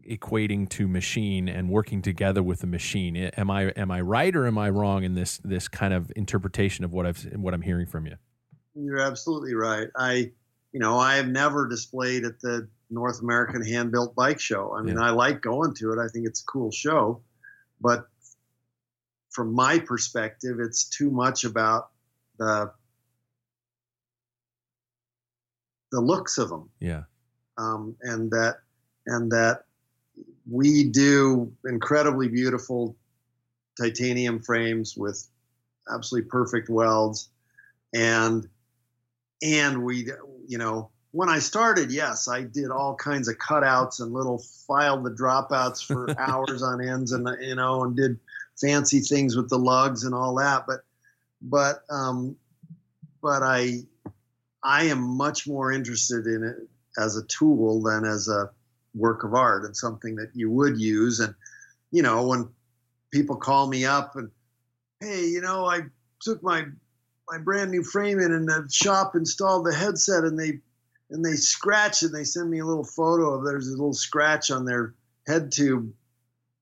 [0.09, 3.15] equating to machine and working together with the machine.
[3.17, 6.87] Am I am I right or am I wrong in this this kind of interpretation
[6.87, 8.17] of what I've what I'm hearing from you?
[8.75, 9.89] You're absolutely right.
[9.95, 10.33] I,
[10.73, 14.75] you know, I have never displayed at the North American Hand Built Bike Show.
[14.77, 15.05] I mean, Yeah.
[15.05, 15.99] I like going to it.
[15.99, 17.23] I think it's a cool show,
[17.81, 18.09] but
[19.31, 21.91] from my perspective, it's too much about
[22.39, 22.73] the
[25.93, 27.05] the looks of them, Yeah.
[27.59, 28.57] um, and that
[29.07, 29.65] and that
[30.51, 32.97] we do incredibly beautiful
[33.81, 35.29] titanium frames with
[35.93, 37.29] absolutely perfect welds
[37.95, 38.49] and
[39.43, 40.11] and we
[40.47, 45.05] you know when i started yes i did all kinds of cutouts and little filed
[45.05, 48.19] the dropouts for hours on ends and you know and did
[48.61, 50.65] fancy things with the lugs and all that.
[50.67, 50.81] But
[51.43, 52.37] but um
[53.23, 53.81] but i
[54.63, 56.57] i am much more interested in it
[56.99, 58.51] as a tool than as a
[58.95, 61.21] work of art and something that you would use.
[61.21, 61.35] And
[61.91, 62.49] you know when
[63.13, 64.31] people call me up and
[65.01, 65.81] hey you know i
[66.21, 66.65] took my
[67.29, 70.61] my brand new frame in and the shop installed the headset and they
[71.11, 74.51] and they scratch and they send me a little photo of there's a little scratch
[74.51, 74.95] on their
[75.27, 75.93] head tube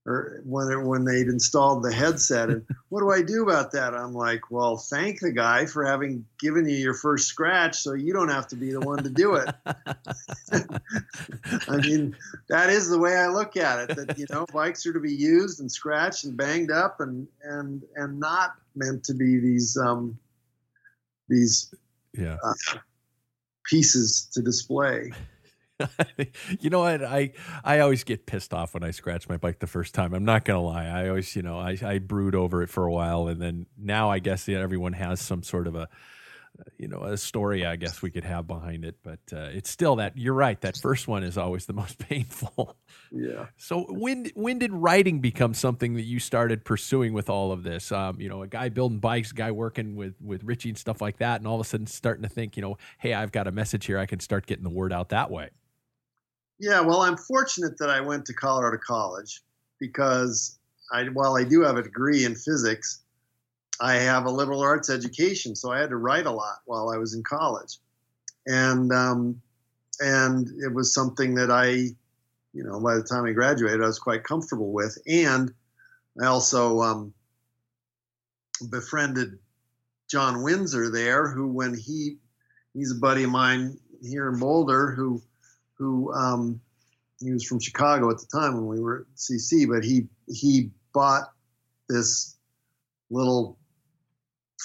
[0.06, 3.94] or when when they'd installed the headset and what do I do about that?
[3.94, 8.12] I'm like, well, thank the guy for having given you your first scratch so you
[8.12, 9.54] don't have to be the one to do it.
[11.68, 12.14] I mean,
[12.48, 13.96] that is the way I look at it.
[13.96, 17.82] That you know, bikes are to be used and scratched and banged up, and and
[17.96, 20.18] and not meant to be these um,
[21.28, 21.72] these
[22.12, 22.36] Yeah.
[22.44, 22.78] uh,
[23.64, 25.12] pieces to display.
[26.60, 27.02] you know what?
[27.02, 27.32] I
[27.64, 30.14] I always get pissed off when I scratch my bike the first time.
[30.14, 30.86] I'm not gonna lie.
[30.86, 34.10] I always, you know, I, I brood over it for a while, and then now
[34.10, 35.88] I guess that everyone has some sort of a,
[36.78, 37.64] you know, a story.
[37.64, 40.60] I guess we could have behind it, but uh, it's still that you're right.
[40.60, 42.76] That first one is always the most painful.
[43.10, 43.46] Yeah.
[43.56, 47.92] So when when did writing become something that you started pursuing with all of this?
[47.92, 51.00] Um, you know, a guy building bikes, a guy working with with Richie and stuff
[51.00, 53.46] like that, and all of a sudden starting to think, you know, hey, I've got
[53.46, 53.98] a message here.
[53.98, 55.50] I can start getting the word out that way.
[56.58, 59.42] Yeah, well, I'm fortunate that I went to Colorado College
[59.80, 60.58] because
[60.92, 63.03] I, while I do have a degree in physics,
[63.80, 66.96] I have a liberal arts education, so I had to write a lot while I
[66.96, 67.78] was in college,
[68.46, 69.40] and um,
[70.00, 71.70] and it was something that I,
[72.52, 75.52] you know, by the time I graduated, I was quite comfortable with, and
[76.22, 77.14] I also um,
[78.70, 79.38] befriended
[80.08, 82.18] John Windsor there, who when he
[82.74, 85.20] he's a buddy of mine here in Boulder who
[85.76, 86.60] who um,
[87.20, 90.70] he was from Chicago at the time when we were at CC, but he he
[90.92, 91.32] bought
[91.88, 92.36] this
[93.10, 93.58] little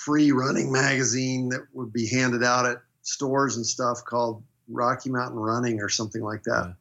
[0.06, 5.40] free running magazine that would be handed out at stores and stuff called Rocky Mountain
[5.40, 6.76] Running or something like that.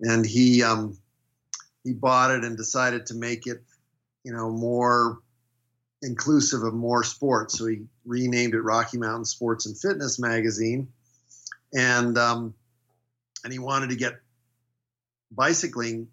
[0.00, 0.98] And he um,
[1.84, 3.62] he bought it and decided to make it,
[4.24, 5.18] you know, more
[6.02, 7.58] inclusive of more sports.
[7.58, 10.88] So he renamed it Rocky Mountain Sports and Fitness Magazine,
[11.72, 12.54] and um,
[13.44, 14.14] and he wanted to get
[15.30, 16.08] bicycling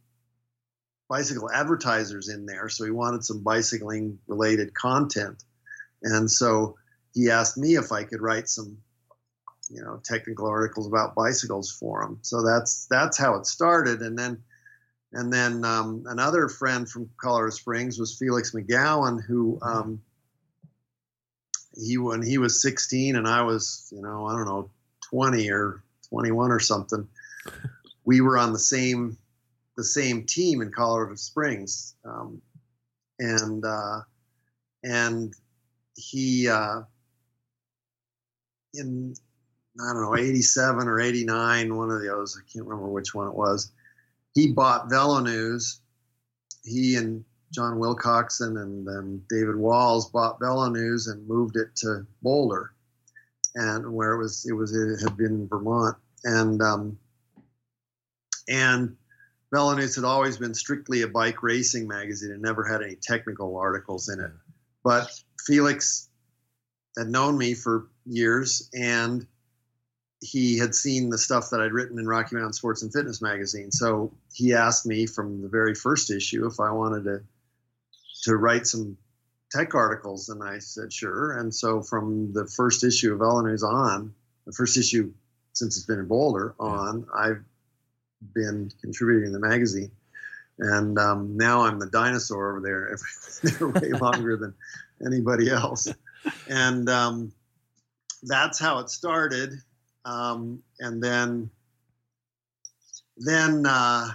[1.10, 5.44] bicycle advertisers in there so he wanted some bicycling related content
[6.04, 6.76] and so
[7.14, 8.78] he asked me if i could write some
[9.72, 12.20] you know technical articles about bicycles for him.
[12.22, 14.02] So that's that's how it started.
[14.02, 14.44] And then
[15.14, 20.02] and then um, another friend from colorado springs was felix Magowan who um,
[21.76, 24.70] he when he was 16 and i was you know i don't know
[25.10, 27.08] 20 or 21 or something
[28.06, 29.18] we were on the same
[29.78, 32.42] the same team in Colorado Springs, um,
[33.20, 34.02] and uh,
[34.84, 35.34] and
[35.96, 36.82] he uh,
[38.74, 39.14] in
[39.80, 43.14] I don't know eighty seven or eighty nine, one of those I can't remember which
[43.14, 43.72] one it was.
[44.34, 45.82] He bought Velo News.
[46.64, 52.06] He and John Wilcockson and then David Walls bought Velo News and moved it to
[52.22, 52.72] Boulder,
[53.56, 56.62] and where it was it was it had been in Vermont and.
[56.62, 56.98] Um,
[58.48, 58.98] and
[59.54, 63.58] Velo News had always been strictly a bike racing magazine and never had any technical
[63.58, 64.32] articles in it.
[64.84, 65.10] But
[65.46, 66.10] Felix
[66.98, 69.26] had known me for years and
[70.22, 73.72] he had seen the stuff that I'd written in Rocky Mountain Sports and Fitness magazine.
[73.72, 77.24] So he asked me from the very first issue if I wanted to
[78.24, 78.98] to write some
[79.52, 81.38] tech articles, and I said sure.
[81.38, 84.14] And so from the first issue of VeloNews on,
[84.46, 85.12] the first issue
[85.54, 87.44] since it's been in Boulder on, I've
[88.34, 89.92] been contributing to the magazine.
[90.62, 92.98] And um, now I'm the dinosaur over there.
[93.44, 94.54] They're way longer than
[95.06, 95.88] anybody else.
[96.48, 97.34] And um,
[98.24, 99.60] that's how it started
[100.06, 101.50] um, and then
[103.18, 104.08] then uh,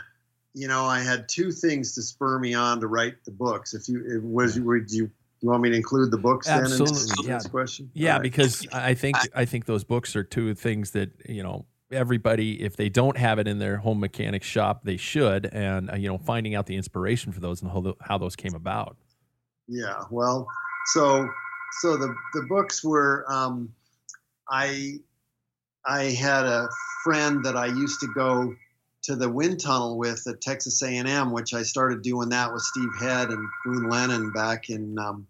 [0.54, 3.74] you know I had two things to spur me on to write the books.
[3.74, 7.24] If you it was would you you want me to include the books Absolutely, then
[7.24, 7.38] in yeah.
[7.38, 7.90] this question?
[7.94, 8.22] Yeah, right.
[8.22, 12.76] because I think I think those books are two things that you know everybody if
[12.76, 15.46] they don't have it in their home mechanic shop they should.
[15.46, 18.36] And uh, you know finding out the inspiration for those and how, tho- how those
[18.36, 18.96] came about.
[19.68, 20.46] Yeah, well,
[20.86, 21.28] so
[21.80, 23.72] so the the books were um,
[24.48, 24.98] I
[25.84, 26.68] I had a
[27.04, 28.54] friend that I used to go
[29.04, 32.90] to the wind tunnel with at Texas A&M, which I started doing that with Steve
[32.98, 35.28] Hed and Boone Lennon back in um,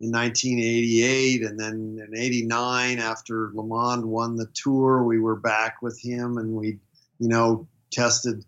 [0.00, 6.00] in 1988, and then in '89 after LeMond won the tour, we were back with
[6.00, 6.78] him and we,
[7.18, 8.44] you know, tested,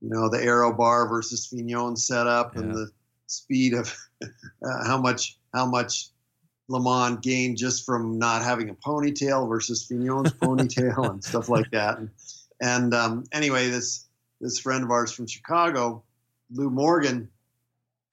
[0.00, 2.90] you know, the aero bar versus Fignon setup and the
[3.26, 6.08] speed of uh, how much how much
[6.70, 11.98] LeMond gained just from not having a ponytail versus Fignon's ponytail and stuff like that.
[11.98, 12.10] And,
[12.60, 14.06] and um, anyway, this
[14.40, 16.02] this friend of ours from Chicago,
[16.50, 17.28] Lou Morgan,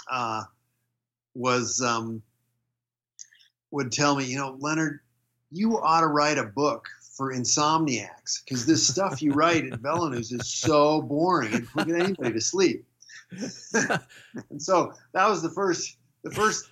[0.09, 0.43] uh,
[1.34, 2.21] was um,
[3.74, 4.99] would tell me, you know, Lennard,
[5.51, 10.32] you ought to write a book for insomniacs because this stuff you write at VeloNews
[10.32, 12.86] is so boring and putting anybody to sleep.
[13.32, 16.69] and so that was the first the first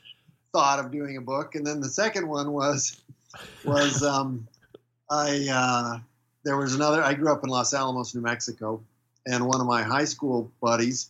[0.54, 3.02] thought of doing a book, and then the second one was
[3.66, 4.47] was um,
[5.10, 5.99] I uh,
[6.43, 7.04] there was another.
[7.04, 8.84] I grew up in Los Alamos, New Mexico,
[9.26, 11.10] and one of my high school buddies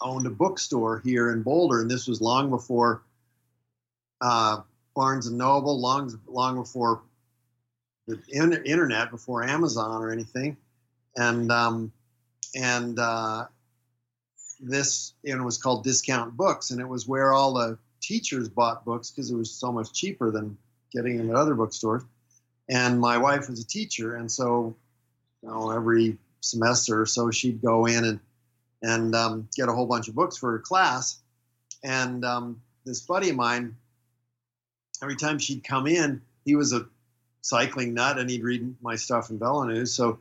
[0.00, 3.02] owned a bookstore here in Boulder, and this was long before
[4.20, 4.60] uh,
[4.94, 7.02] Barnes and Noble, long long before
[8.06, 10.56] the in- internet, before Amazon or anything,
[11.16, 11.92] and um,
[12.54, 13.46] and uh,
[14.60, 18.84] this you know was called Discount Books, and it was where all the teachers bought
[18.84, 20.56] books because it was so much cheaper than
[20.92, 22.02] getting them at other bookstores.
[22.68, 24.74] And my wife was a teacher, and so
[25.42, 28.20] you know every semester or so she'd go in and
[28.82, 31.20] and um, get a whole bunch of books for her class.
[31.84, 33.76] And um, this buddy of mine,
[35.02, 36.86] every time she'd come in, he was a
[37.42, 39.88] cycling nut, and he'd read my stuff in VeloNews.
[39.88, 40.20] So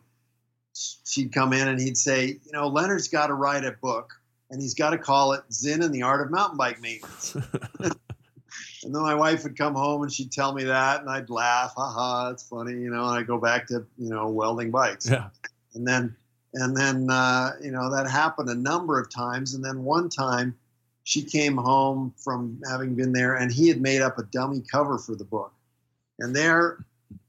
[0.73, 4.13] she'd come in and he'd say, you know, Lennard's got to write a book
[4.49, 7.35] and he's got to call it Zen and the Art of Mountain Bike Maintenance.
[8.83, 11.73] and then my wife would come home and she'd tell me that, and I'd laugh,
[11.75, 15.09] haha, it's funny, you know, and I'd go back to, you know, welding bikes.
[15.09, 15.29] yeah
[15.73, 16.15] And then,
[16.53, 19.53] and then, uh, you know, that happened a number of times.
[19.53, 20.57] And then one time
[21.03, 24.97] she came home from having been there and he had made up a dummy cover
[24.97, 25.53] for the book.
[26.19, 26.85] And there,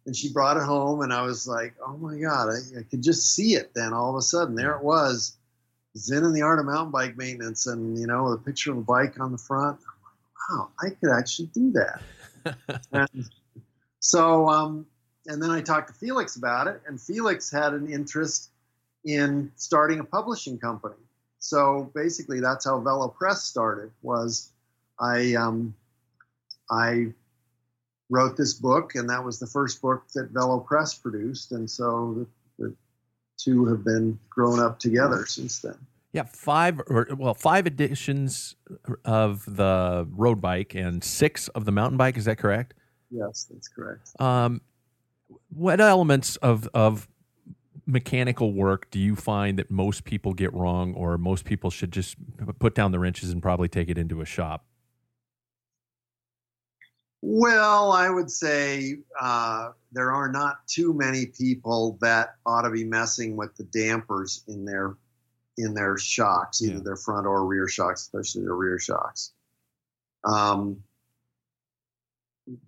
[0.06, 3.02] and she brought it home and I was like, oh my God, I, I could
[3.02, 4.54] just see it then all of a sudden.
[4.54, 5.36] There it was,
[5.96, 7.66] Zen and the Art of Mountain Bike Maintenance.
[7.66, 9.78] And, you know, the picture of a bike on the front.
[9.80, 12.02] I'm like, wow, I could actually do that.
[12.92, 13.30] and
[14.00, 14.86] so, um,
[15.26, 18.50] and then I talked to Felix about it, and Felix had an interest
[19.04, 20.96] in starting a publishing company.
[21.42, 23.90] So basically, that's how Velo Press started.
[24.02, 24.50] Was
[25.00, 25.74] I um,
[26.70, 27.08] I
[28.08, 32.26] wrote this book, and that was the first book that Velo Press produced, and so
[32.58, 32.74] the, the
[33.38, 35.74] two have been grown up together since then.
[36.12, 38.54] yeah five or well five editions
[39.04, 42.74] of the road bike and six of the mountain bike is that correct
[43.10, 44.08] Yes, that's correct.
[44.20, 44.60] um,
[45.48, 47.08] what elements of of
[47.86, 52.16] mechanical work do you find that most people get wrong or most people should just
[52.58, 54.64] put down the wrenches and probably take it into a shop
[57.24, 62.82] Well, I would say uh, there are not too many people that ought to be
[62.84, 64.96] messing with the dampers in their
[65.56, 66.80] in their shocks, either Yeah.
[66.82, 69.32] their front or rear shocks, especially their rear shocks.
[70.24, 70.82] Um,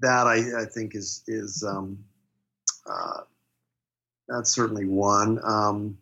[0.01, 2.05] that I, I think is is um,
[2.89, 3.23] uh,
[4.29, 5.41] that's certainly one.
[5.43, 5.99] Um,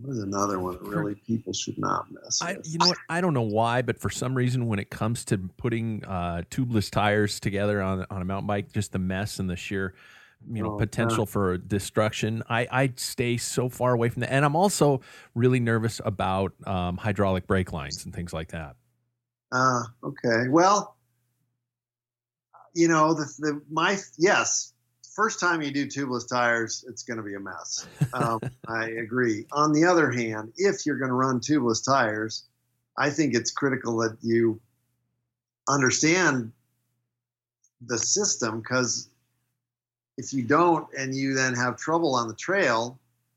[0.00, 2.98] what is another one that really people should not mess I, you know what?
[3.08, 6.90] I don't know why, but for some reason, when it comes to putting uh, tubeless
[6.90, 9.94] tires together on on a mountain bike, just the mess and the sheer,
[10.48, 14.32] you know, Oh, potential for destruction, I I stay so far away from that.
[14.32, 15.00] And I'm also
[15.34, 18.76] really nervous about um, hydraulic brake lines and things like that.
[19.52, 20.48] Ah, okay.
[20.48, 20.96] Well,
[22.74, 24.74] you know, the, the my yes,
[25.18, 27.88] first time you do tubeless tires, it's going to be a mess.
[28.12, 29.46] Um, I agree.
[29.50, 32.44] On the other hand, if you're going to run tubeless tires,
[32.96, 34.60] I think it's critical that you
[35.68, 36.52] understand
[37.84, 39.08] the system because
[40.18, 42.96] if you don't and you then have trouble on the trail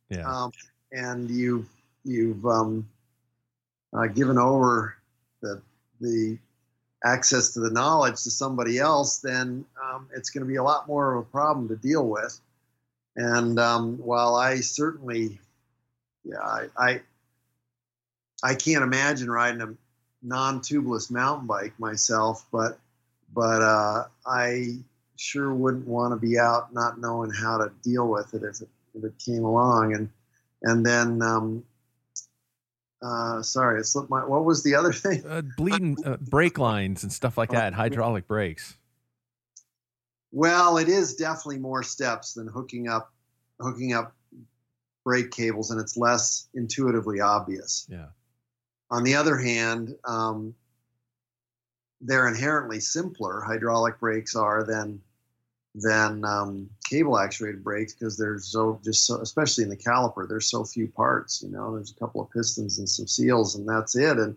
[0.09, 0.27] Yeah.
[0.31, 0.51] um,
[0.91, 1.65] and you
[2.05, 2.87] you've um,
[3.93, 4.97] uh, given over
[5.41, 5.61] the
[5.99, 6.37] the
[7.03, 10.87] access to the knowledge to somebody else, then um, it's going to be a lot
[10.87, 12.39] more of a problem to deal with.
[13.15, 15.39] And um, while I certainly,
[16.23, 17.01] yeah, I, I
[18.43, 19.73] I can't imagine riding a
[20.23, 22.79] non-tubeless mountain bike myself, but
[23.33, 24.77] but uh, I
[25.17, 28.69] sure wouldn't want to be out not knowing how to deal with it if it,
[28.95, 29.93] if it came along.
[29.93, 30.09] And
[30.63, 31.63] and then, um,
[33.01, 34.25] uh, sorry, it slipped my.
[34.25, 35.25] What was the other thing?
[35.25, 38.77] uh, bleeding uh, brake lines and stuff like that, hydraulic brakes.
[40.31, 43.13] Well, it is definitely more steps than hooking up
[43.59, 44.15] hooking up
[45.03, 47.87] brake cables, and it's less intuitively obvious.
[47.89, 48.07] Yeah.
[48.89, 50.53] On the other hand, um,
[52.01, 53.41] they're inherently simpler.
[53.41, 55.01] Hydraulic brakes are than
[55.73, 60.49] than um, cable actuated brakes because there's so just so, especially in the caliper, there's
[60.49, 61.41] so few parts.
[61.41, 64.17] You know, there's a couple of pistons and some seals, and that's it.
[64.17, 64.35] And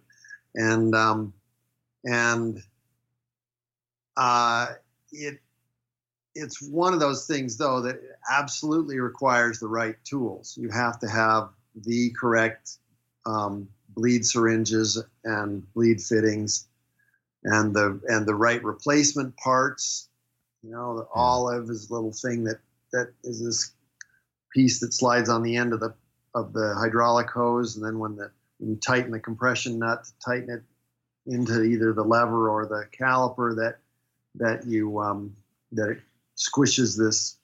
[0.54, 1.34] and um,
[2.04, 2.62] and
[4.16, 4.68] uh,
[5.12, 5.40] it
[6.34, 10.56] it's one of those things though that absolutely requires the right tools.
[10.60, 12.78] You have to have the correct
[13.26, 16.66] um, bleed syringes and bleed fittings
[17.44, 20.08] and the and the right replacement parts.
[20.64, 22.58] You know, the olive is a little thing that
[22.92, 23.72] that is this
[24.50, 25.94] piece that slides on the end of the
[26.34, 30.12] of the hydraulic hose, and then when the when you tighten the compression nut to
[30.24, 30.62] tighten it
[31.26, 33.78] into either the lever or the caliper, that
[34.36, 35.36] that you um,
[35.72, 35.98] that it
[36.36, 37.36] squishes this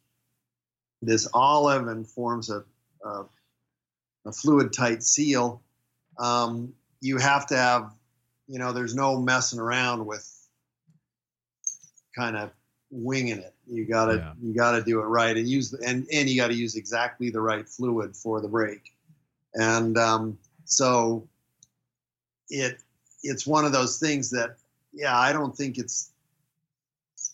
[1.02, 2.64] this olive and forms a,
[3.04, 3.24] a,
[4.26, 5.62] a fluid tight seal.
[6.18, 7.92] Um, you have to have,
[8.46, 10.26] you know, there's no messing around with
[12.14, 12.50] kind of
[12.90, 13.54] winging it.
[13.66, 14.32] You gotta Yeah.
[14.42, 17.30] you gotta do it right and use the, and and you got to use exactly
[17.30, 18.94] the right fluid for the brake.
[19.54, 21.28] And um, so
[22.48, 22.78] it
[23.22, 24.56] it's one of those things that
[24.92, 26.10] yeah, I don't think it's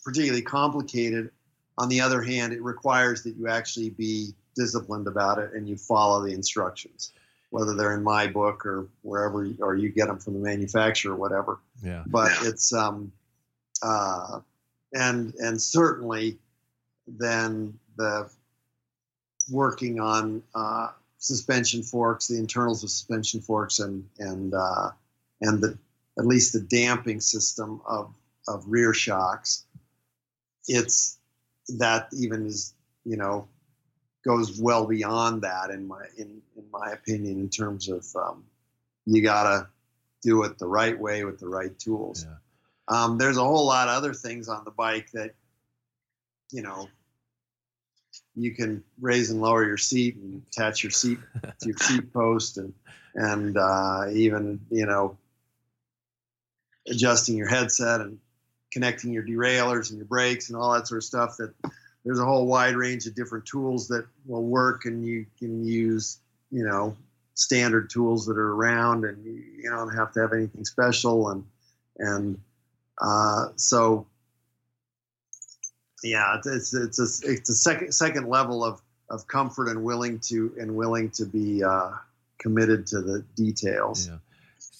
[0.03, 1.31] particularly complicated.
[1.79, 5.77] On the other hand, it requires that you actually be disciplined about it and you
[5.77, 7.13] follow the instructions,
[7.51, 11.17] whether they're in my book or wherever, or you get them from the manufacturer or
[11.17, 11.59] whatever.
[11.83, 12.03] Yeah.
[12.07, 13.11] But it's um,
[13.83, 14.39] uh,
[14.93, 16.37] and and certainly
[17.07, 18.29] then the
[19.49, 24.91] working on uh, suspension forks, the internals of suspension forks, and and uh,
[25.41, 25.77] and the
[26.17, 28.13] at least the damping system of
[28.47, 29.65] of rear shocks.
[30.67, 31.17] It's
[31.77, 32.73] that even is
[33.05, 33.47] you know
[34.25, 38.43] goes well beyond that in my in in my opinion in terms of um,
[39.05, 39.67] you gotta
[40.21, 42.25] do it the right way with the right tools.
[42.27, 42.35] Yeah.
[42.87, 45.33] Um, there's a whole lot of other things on the bike that
[46.51, 46.87] you know
[48.35, 52.57] you can raise and lower your seat and attach your seat to your seat post
[52.57, 52.73] and
[53.15, 55.17] and uh, even you know
[56.87, 58.19] adjusting your headset and
[58.71, 61.53] connecting your derailleurs and your brakes and all that sort of stuff that
[62.05, 66.19] there's a whole wide range of different tools that will work and you can use
[66.51, 66.95] you know
[67.33, 71.43] standard tools that are around and you, you don't have to have anything special and
[71.99, 72.39] and
[73.01, 74.05] uh, so
[76.03, 80.53] yeah it's it's a, it's a second second level of of comfort and willing to
[80.59, 81.91] and willing to be uh,
[82.39, 84.17] committed to the details Yeah.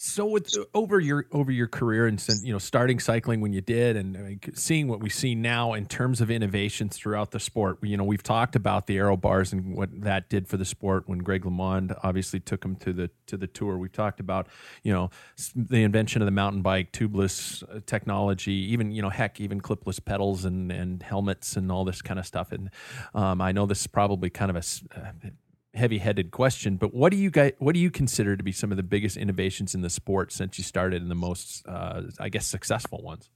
[0.08, 3.98] So with over your over your career and you know starting cycling when you did
[3.98, 8.06] and seeing what we see now in terms of innovations throughout the sport, you know
[8.06, 11.44] we've talked about the aero bars and what that did for the sport when Greg
[11.44, 13.78] LeMond obviously took him to the to the tour.
[13.78, 14.48] We've talked about
[14.82, 15.10] you know
[15.56, 20.04] the invention of the mountain bike, tubeless uh, technology, even you know heck even clipless
[20.04, 22.54] pedals and and helmets and all this kind of stuff.
[22.54, 22.70] And
[23.14, 25.30] um, I know this is probably kind of a uh,
[25.78, 28.78] heavy-headed question, but what do you guys what do you consider to be some of
[28.78, 32.46] the biggest innovations in the sport since you started and the most uh, I guess
[32.46, 33.30] successful ones?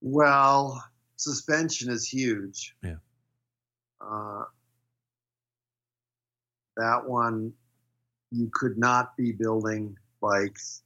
[0.00, 0.82] Well,
[1.16, 2.74] suspension is huge.
[2.82, 2.96] Yeah.
[4.00, 4.44] Uh,
[6.76, 7.52] that one,
[8.32, 10.82] you could not be building bikes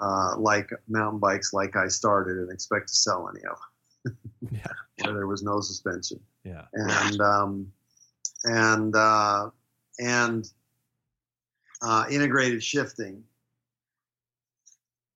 [0.00, 3.56] uh, like mountain bikes like I started and expect to sell any of
[4.04, 4.50] them.
[4.52, 4.72] Yeah.
[5.04, 6.20] Where there was no suspension.
[6.44, 6.64] Yeah.
[6.74, 7.72] And um,
[8.44, 9.50] and uh,
[9.98, 10.50] and
[11.82, 13.24] uh, integrated shifting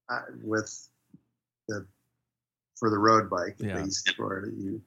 [0.08, 0.88] uh, with
[1.68, 1.86] the
[2.76, 3.82] for the road bike at Yeah.
[3.82, 4.80] least, where you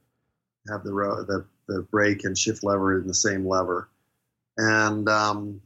[0.69, 3.87] have the road the the brake and shift lever in the same lever,
[4.57, 5.61] and um,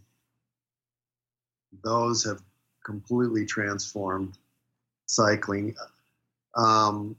[1.84, 2.41] those have
[2.84, 4.38] completely transformed
[5.07, 5.76] cycling.
[6.55, 7.15] Um,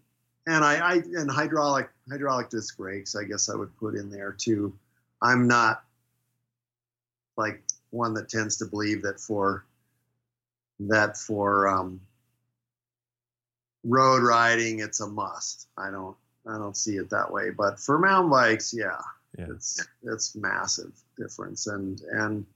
[0.47, 4.33] and I, I and hydraulic hydraulic disc brakes, I guess I would put in there
[4.33, 4.73] too.
[5.23, 5.85] I'm not
[7.37, 9.65] like one that tends to believe that for
[10.81, 12.01] that for um,
[13.85, 15.69] road riding it's a must.
[15.77, 16.17] I don't
[16.47, 17.51] I don't see it that way.
[17.51, 19.01] But for mountain bikes, yeah,
[19.39, 19.47] Yeah.
[19.51, 22.47] it's it's massive difference and and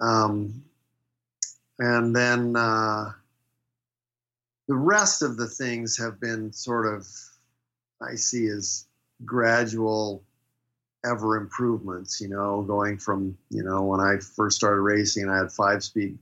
[0.00, 0.62] um
[1.78, 3.10] and then uh
[4.68, 7.06] the rest of the things have been sort of
[8.00, 8.86] i see as
[9.24, 10.22] gradual
[11.04, 15.52] ever improvements you know going from you know when i first started racing i had
[15.52, 16.18] five speed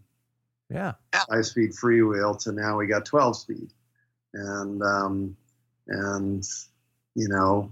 [0.68, 0.92] Yeah.
[1.30, 3.70] five speed freewheel to now we got 12 speed.
[4.34, 5.36] And um
[5.88, 6.44] and
[7.14, 7.70] you know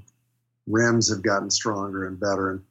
[0.67, 2.63] rims have gotten stronger and better and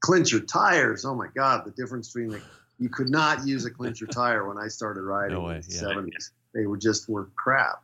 [0.00, 1.04] clincher tires.
[1.04, 2.40] Oh my god the difference between the
[2.78, 5.74] you could not use a clincher tire when i started riding No way, in the
[5.74, 5.82] yeah.
[5.82, 7.82] 70s they were just were crap.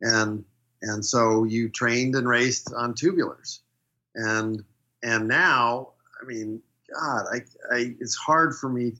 [0.00, 0.44] And
[0.80, 3.60] and so you trained and raced on tubulars.
[4.14, 4.64] And
[5.02, 5.88] and now
[6.20, 6.60] i mean
[6.94, 7.38] god i,
[7.74, 8.92] I it's hard for me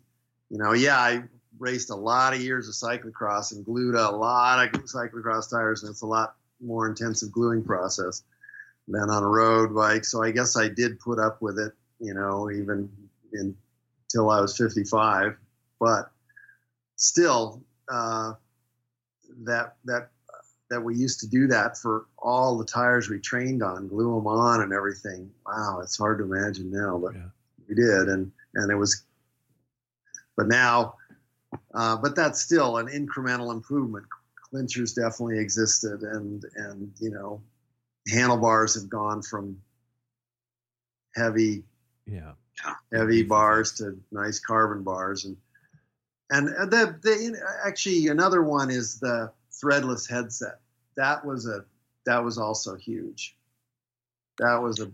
[0.50, 1.22] you know yeah i
[1.58, 5.90] raced a lot of years of cyclocross and glued a lot of cyclocross tires and
[5.90, 8.22] it's a lot more intensive gluing process
[8.88, 10.04] than on a road bike.
[10.04, 12.90] So i guess i did put up with it you know even
[13.32, 15.36] until i was 55
[15.78, 16.10] but
[16.96, 18.32] still uh,
[19.44, 20.10] that that
[20.72, 24.26] that we used to do that for all the tires we trained on, glue them
[24.26, 25.30] on and everything.
[25.46, 27.28] Wow, it's hard to imagine now, but Yeah.
[27.68, 29.04] we did, and and it was.
[30.34, 30.94] But now,
[31.74, 34.06] uh, but that's still an incremental improvement.
[34.50, 37.42] Clinchers definitely existed, and and you know,
[38.08, 39.60] handlebars have gone from
[41.14, 41.64] heavy
[42.06, 42.32] Yeah.
[42.94, 45.36] heavy bars to nice carbon bars and
[46.30, 50.61] and the, the actually another one is the threadless headset
[50.96, 51.64] that was a
[52.06, 53.36] that was also huge.
[54.38, 54.90] That was a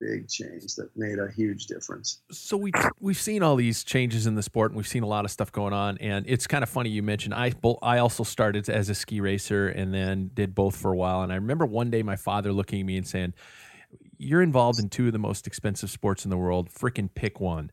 [0.00, 2.20] big change that made a huge difference.
[2.30, 5.24] So we we've seen all these changes in the sport and we've seen a lot
[5.24, 8.68] of stuff going on and it's kind of funny you mentioned I I also started
[8.68, 11.90] as a ski racer and then did both for a while and I remember one
[11.90, 13.34] day my father looking at me and saying
[14.18, 17.70] you're involved in two of the most expensive sports in the world freaking pick one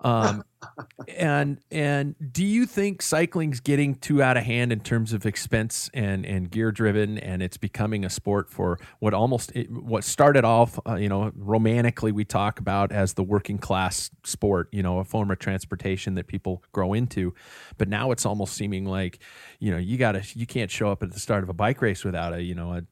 [0.00, 0.44] um,
[1.16, 5.88] and and do you think cycling's getting too out of hand in terms of expense
[5.94, 10.78] and and gear driven and it's becoming a sport for what almost what started off
[10.86, 15.04] uh, you know romantically we talk about as the working class sport you know a
[15.04, 17.32] form of transportation that people grow into
[17.76, 19.20] but now it's almost seeming like
[19.60, 21.80] you know you got to you can't show up at the start of a bike
[21.80, 22.82] race without a you know a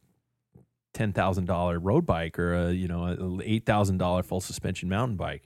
[0.95, 4.89] ten thousand dollar road bike or a you know a eight thousand dollar full suspension
[4.89, 5.46] mountain bike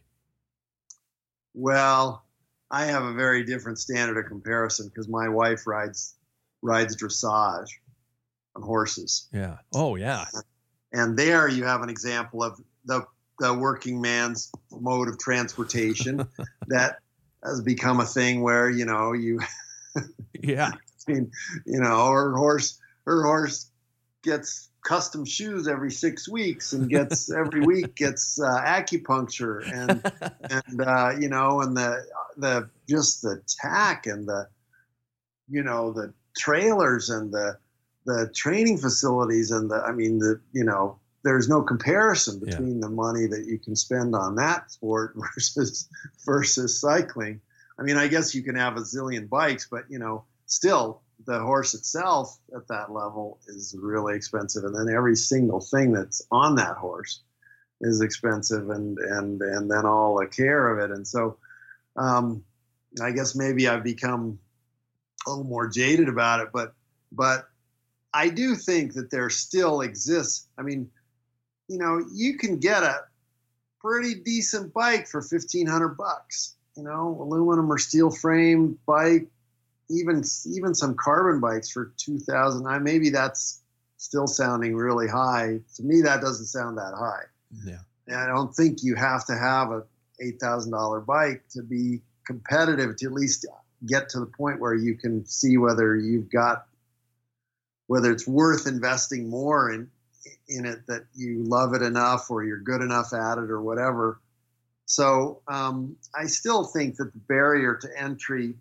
[1.55, 2.25] well
[2.71, 6.15] i have a very different standard of comparison because my wife rides
[6.63, 7.69] rides dressage
[8.57, 9.29] on horses.
[9.33, 9.59] Yeah.
[9.75, 10.27] Oh yeah.
[10.93, 13.05] And there you have an example of the
[13.39, 16.27] the working man's mode of transportation
[16.69, 16.99] that
[17.43, 19.41] has become a thing where you know you
[20.41, 20.73] yeah.
[21.09, 21.31] I mean,
[21.67, 23.71] you know her horse her horse
[24.23, 30.03] gets custom shoes every six weeks and gets every week gets uh, acupuncture and
[30.51, 32.05] and uh, you know and the
[32.37, 34.49] the just the tack and the
[35.49, 37.59] you know the trailers and the
[38.07, 42.57] the training facilities and the I mean the you know there's no comparison Yeah.
[42.57, 45.89] between the money that you can spend on that sport versus
[46.25, 47.41] versus cycling.
[47.79, 51.39] I mean, I guess you can have a zillion bikes, but you know, still the
[51.39, 56.57] horse itself at that level is really expensive, and then every single thing that's on
[56.57, 57.23] that horse
[57.81, 61.37] is expensive, and and and then all the care of it, and so
[61.97, 62.43] um,
[63.01, 64.41] I guess maybe I've become
[65.25, 66.75] a little more jaded about it, but
[67.13, 67.49] but
[68.13, 70.49] I do think that there still exists.
[70.59, 70.91] I mean,
[71.69, 73.05] you know, you can get a
[73.81, 76.57] pretty decent bike for fifteen hundred bucks.
[76.77, 79.29] You know, aluminum or steel frame bike,
[79.91, 82.67] even even some carbon bikes for two thousand.
[82.67, 83.63] I maybe that's
[83.97, 85.61] still sounding really high.
[85.77, 87.25] To me, that doesn't sound that high.
[87.65, 89.83] yeah And I don't think you have to have a
[90.21, 93.47] eight thousand dollar bike to be competitive to at least
[93.87, 96.67] get to the point where you can see whether you've got
[97.87, 99.91] whether it's worth investing more in
[100.49, 104.21] in it that you love it enough or you're good enough at it or whatever.
[104.85, 108.55] So um, I still think that the barrier to entry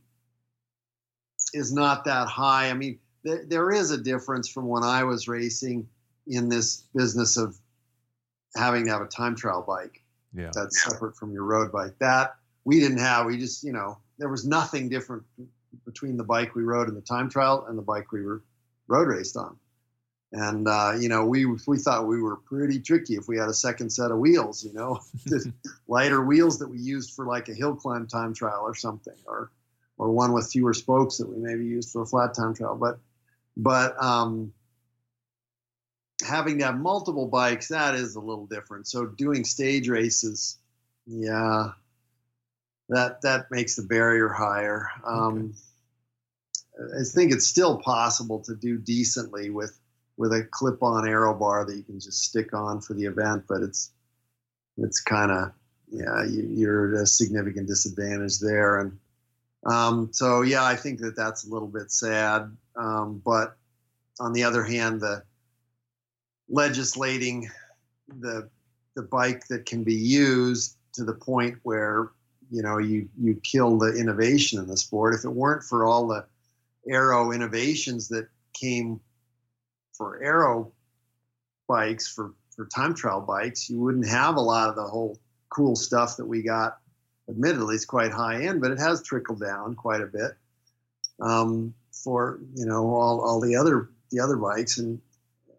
[1.54, 2.70] is not that high.
[2.70, 5.88] I mean, there, there is a difference from when I was racing
[6.28, 7.58] in this business of
[8.56, 10.52] having to have a time trial bike Yeah.
[10.54, 11.98] that's separate from your road bike.
[12.00, 12.36] That
[12.66, 13.26] we didn't have.
[13.26, 15.24] We just, you know, there was nothing different
[15.86, 18.44] between the bike we rode in the time trial and the bike we were
[18.88, 19.58] road raced on.
[20.32, 23.54] And uh, you know, we we thought we were pretty tricky if we had a
[23.54, 25.52] second set of wheels, you know, the
[25.88, 29.50] lighter wheels that we used for like a hill climb time trial or something, or
[30.00, 32.76] or one with fewer spokes that we maybe used for a flat time trial.
[32.76, 32.98] But
[33.56, 34.54] but um,
[36.26, 38.88] having to have multiple bikes, that is a little different.
[38.88, 40.58] So doing stage races,
[41.06, 41.72] yeah,
[42.88, 44.90] that that makes the barrier higher.
[45.06, 45.54] Um,
[46.98, 49.78] I think it's still possible to do decently with
[50.16, 53.62] with a clip-on aero bar that you can just stick on for the event, but
[53.62, 53.92] it's
[54.78, 55.52] it's kind of
[55.92, 58.98] yeah, you, you're at a significant disadvantage there, and
[59.66, 62.56] um, so yeah, I think that that's a little bit sad.
[62.76, 63.56] Um, but
[64.20, 65.24] on the other hand, the
[66.50, 67.50] legislating
[68.08, 68.50] the
[68.96, 72.12] the bike that can be used to the point where
[72.50, 75.14] you know you you kill the innovation in the sport.
[75.14, 76.26] If it weren't for all the
[76.88, 79.00] aero innovations that came
[79.94, 80.72] for aero
[81.68, 85.76] bikes for for time trial bikes, you wouldn't have a lot of the whole cool
[85.76, 86.79] stuff that we got.
[87.30, 90.32] Admittedly, it's quite high end, but it has trickled down quite a bit
[91.22, 95.00] um, for you know all, all the other the other bikes, and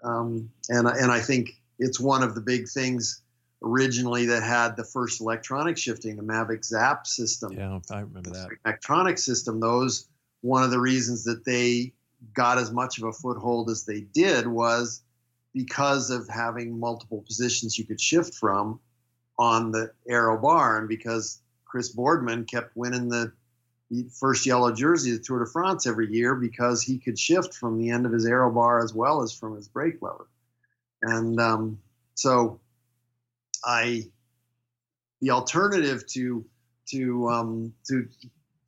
[0.03, 3.23] um, and and I think it's one of the big things
[3.63, 8.49] originally that had the first electronic shifting, the Mavic Zap system Yeah, I remember that.
[8.65, 10.09] electronic system, those
[10.41, 11.93] one of the reasons that they
[12.35, 15.03] got as much of a foothold as they did was
[15.53, 18.81] because of having multiple positions you could shift from
[19.39, 21.41] on the aero bar, and because
[21.71, 23.33] Chris Boardman kept winning the
[24.19, 27.79] first yellow jersey of the Tour de France every year because he could shift from
[27.79, 30.29] the end of his aero bar as well as from his brake lever,
[31.03, 31.79] and um,
[32.15, 32.61] so
[33.65, 34.07] I
[35.21, 36.45] the alternative to
[36.91, 38.09] to um, to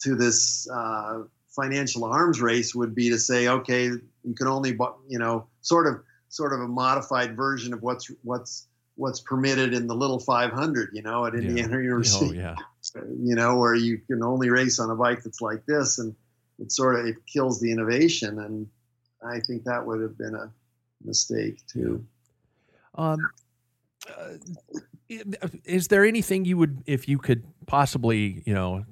[0.01, 4.77] to this uh, financial arms race would be to say, okay, you can only,
[5.09, 9.87] you know, sort of sort of a modified version of what's what's what's permitted in
[9.87, 12.57] the little 500, you know, at Indiana Oh, University, yeah.
[12.95, 16.15] You know, where you can only race on a bike that's like this, and
[16.59, 18.67] it sort of it kills the innovation, and
[19.25, 20.53] I think that would have been a
[21.05, 22.05] mistake too.
[22.95, 23.19] Um,
[24.09, 24.35] uh,
[25.65, 28.85] is there anything you would, if you could possibly, you know,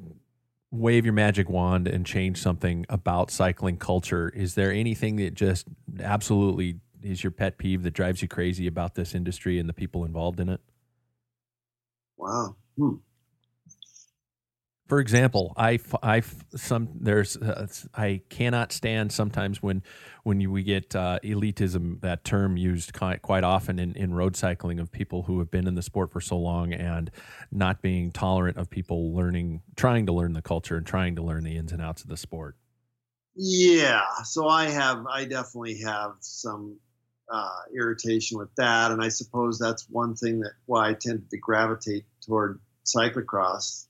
[0.70, 4.28] wave your magic wand and change something about cycling culture?
[4.30, 5.66] Is there anything that just
[6.00, 10.04] absolutely is your pet peeve that drives you crazy about this industry and the people
[10.04, 10.60] involved in it?
[12.16, 12.56] Wow.
[12.76, 12.96] Hmm.
[14.90, 16.20] For example, I, I
[16.56, 19.84] some there's uh, I cannot stand sometimes when
[20.24, 24.80] when you, we get uh, elitism that term used quite, often in, in road cycling
[24.80, 27.08] of people who have been in the sport for so long and
[27.52, 31.44] not being tolerant of people learning trying to learn the culture and trying to learn
[31.44, 32.56] the ins and outs of the sport.
[33.36, 36.80] Yeah, so I have, I definitely have some
[37.32, 41.38] uh, irritation with that, and I suppose that's one thing that why I tended to
[41.38, 43.86] gravitate toward cyclocross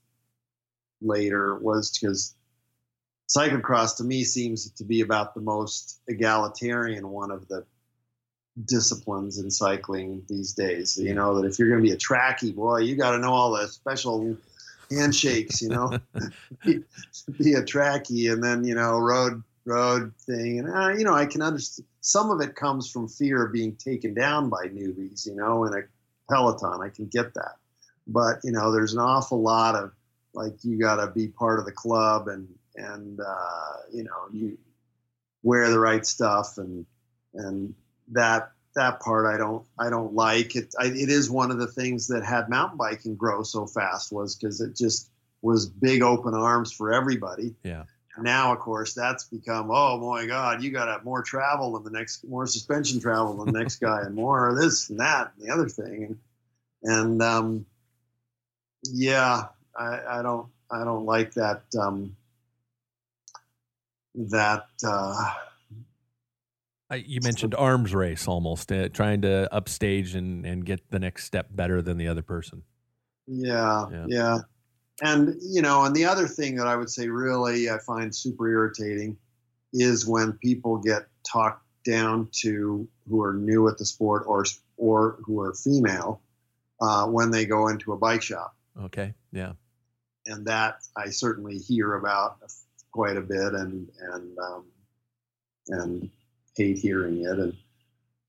[1.01, 2.35] later was because
[3.29, 7.65] cyclocross to me seems to be about the most egalitarian one of the
[8.65, 10.99] disciplines in cycling these days.
[10.99, 13.33] You know that if you're going to be a tracky boy, you got to know
[13.33, 14.37] all the special
[14.91, 15.63] handshakes.
[15.63, 15.99] You know,
[16.65, 16.83] be,
[17.39, 21.27] be a tracky and then you know road road thing, and uh, you know I
[21.27, 21.87] can understand.
[22.03, 25.27] Some of it comes from fear of being taken down by newbies.
[25.27, 25.83] You know, in a
[26.31, 27.57] peloton, I can get that,
[28.07, 29.93] but you know, there's an awful lot of
[30.35, 34.59] like you got to be part of the club and and uh, you know you
[35.43, 36.87] wear the right stuff and
[37.35, 37.75] and
[38.13, 40.75] that that part I don't I don't like it.
[40.79, 44.37] I, it is one of the things that had mountain biking grow so fast was
[44.37, 45.11] because it just
[45.43, 47.55] was big open arms for everybody.
[47.65, 47.85] Yeah.
[48.19, 51.85] Now, of course, that's become oh my God, you got to have more travel than
[51.85, 55.49] the next, more suspension travel than the next guy, and more this and that and
[55.49, 56.19] the other thing, and
[56.83, 57.67] and um,
[58.85, 59.45] yeah,
[59.79, 62.17] I, I don't I don't like that um,
[64.15, 65.35] that uh,
[66.91, 71.25] I, you mentioned arms race almost, uh, trying to upstage and, and get the next
[71.25, 72.63] step better than the other person.
[73.27, 74.07] yeah, Yeah.
[74.09, 74.39] yeah
[75.03, 78.49] and you know and the other thing that I would say really I find super
[78.49, 79.17] irritating
[79.73, 84.45] is when people get talked down to who are new at the sport or
[84.77, 86.21] or who are female
[86.81, 89.15] uh, when they go into a bike shop Okay.
[89.33, 89.53] Yeah.
[90.27, 92.39] and that I certainly hear about
[92.93, 94.65] quite a bit, and and um,
[95.69, 96.11] and
[96.57, 97.39] hate hearing it.
[97.39, 97.55] And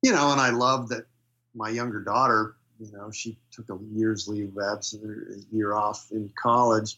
[0.02, 1.06] you know, and I love that
[1.54, 6.08] my younger daughter, you know, she took a year's leave of absence, a year off
[6.12, 6.98] in college,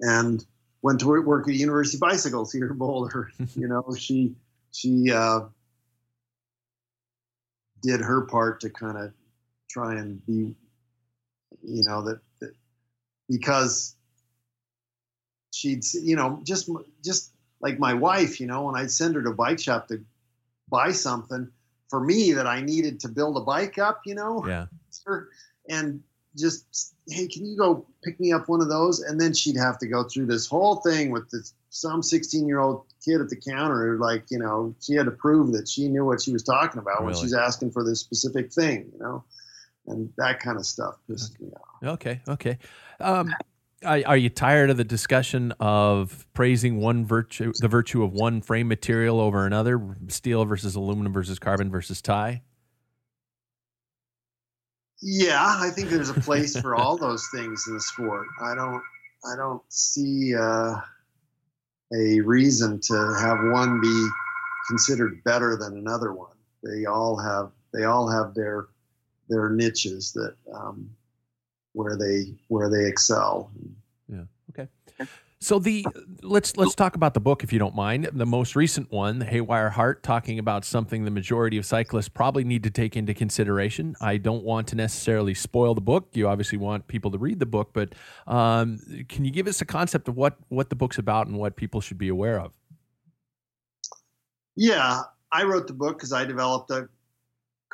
[0.00, 0.44] and
[0.82, 3.30] went to work at University Bicycles here in Boulder.
[3.56, 4.34] you know, she
[4.72, 5.40] she uh,
[7.82, 9.12] did her part to kind of
[9.70, 10.54] try and be,
[11.62, 12.25] you know, that, that
[13.28, 13.94] because
[15.52, 16.70] she'd, you know, just
[17.04, 20.04] just like my wife, you know, when I'd send her to bike shop to
[20.68, 21.48] buy something
[21.88, 24.66] for me that I needed to build a bike up, you know, yeah,
[25.68, 26.02] and
[26.36, 29.00] just hey, can you go pick me up one of those?
[29.00, 32.58] And then she'd have to go through this whole thing with this some 16 year
[32.58, 36.04] old kid at the counter like you know she had to prove that she knew
[36.04, 37.12] what she was talking about really?
[37.12, 39.22] when she's asking for this specific thing you know
[39.88, 41.94] and that kind of stuff pissed me off.
[41.94, 42.58] Okay okay.
[43.00, 43.34] Um,
[43.84, 48.68] are you tired of the discussion of praising one virtue the virtue of one frame
[48.68, 52.42] material over another steel versus aluminum versus carbon versus Ti?
[55.02, 58.26] Yeah i think there's a place for all those things in the sport.
[58.42, 58.82] I don't
[59.30, 60.76] i don't see uh
[61.94, 64.08] a reason to have one be
[64.68, 66.34] considered better than another one.
[66.62, 68.68] They all have they all have their
[69.28, 70.90] their niches that um,
[71.72, 73.50] where they where they excel.
[74.08, 74.24] Yeah.
[74.50, 74.68] Okay.
[75.38, 75.86] So the
[76.22, 78.08] let's let's talk about the book if you don't mind.
[78.12, 82.42] The most recent one, the Haywire Heart, talking about something the majority of cyclists probably
[82.42, 83.94] need to take into consideration.
[84.00, 86.08] I don't want to necessarily spoil the book.
[86.14, 87.94] You obviously want people to read the book, but
[88.26, 91.54] um, can you give us a concept of what what the book's about and what
[91.54, 92.52] people should be aware of?
[94.56, 96.88] Yeah, I wrote the book because I developed a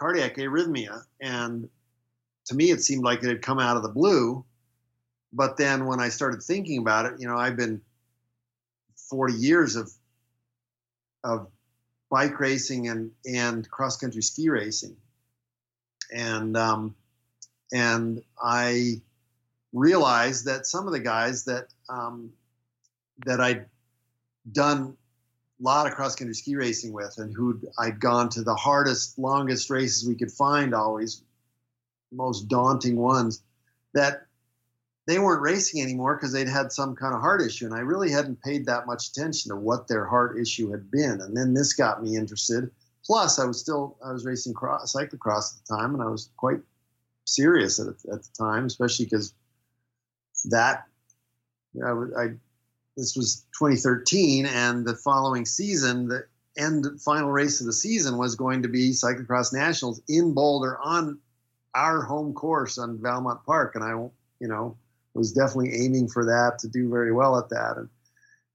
[0.02, 1.68] cardiac arrhythmia, and
[2.46, 4.44] to me, it seemed like it had come out of the blue.
[5.32, 7.80] But then when I started thinking about it, you know, I've been
[9.10, 9.90] 40 years of
[11.22, 11.46] of
[12.10, 14.96] bike racing and and cross country ski racing,
[16.12, 16.96] and um,
[17.72, 19.00] and I
[19.72, 22.32] realized that some of the guys that um,
[23.24, 23.66] that I'd
[24.50, 24.96] done
[25.62, 29.70] lot of cross country ski racing with, and who I'd gone to the hardest, longest
[29.70, 31.22] races we could find, always
[32.10, 33.42] most daunting ones,
[33.94, 34.26] that
[35.06, 37.66] they weren't racing anymore because they'd had some kind of heart issue.
[37.66, 41.20] And I really hadn't paid that much attention to what their heart issue had been.
[41.20, 42.70] And then this got me interested.
[43.04, 46.30] Plus, I was still I was racing cross, cyclocross at the time, and I was
[46.36, 46.60] quite
[47.24, 49.34] serious at, at the time, especially because
[50.46, 50.86] that
[51.84, 52.28] I, I
[52.96, 56.26] this was 2013, and the following season, the
[56.58, 61.18] end final race of the season was going to be cyclocross nationals in Boulder on
[61.74, 63.90] our home course on Valmont Park, and I,
[64.40, 64.76] you know,
[65.14, 67.76] was definitely aiming for that to do very well at that.
[67.76, 67.88] And,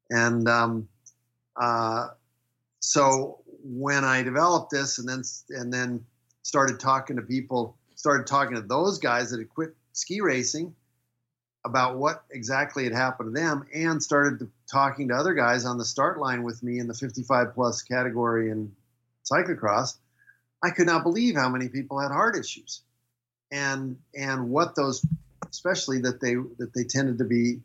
[0.09, 0.89] and um,
[1.55, 2.07] uh,
[2.79, 6.05] so when I developed this and then and then
[6.43, 10.75] started talking to people, started talking to those guys that had quit ski racing
[11.65, 15.77] about what exactly had happened to them, and started to, talking to other guys on
[15.77, 18.71] the start line with me in the 55 plus category in
[19.29, 19.97] cyclocross.
[20.63, 22.81] I could not believe how many people had heart issues,
[23.51, 25.05] and and what those
[25.49, 27.59] especially that they that they tended to be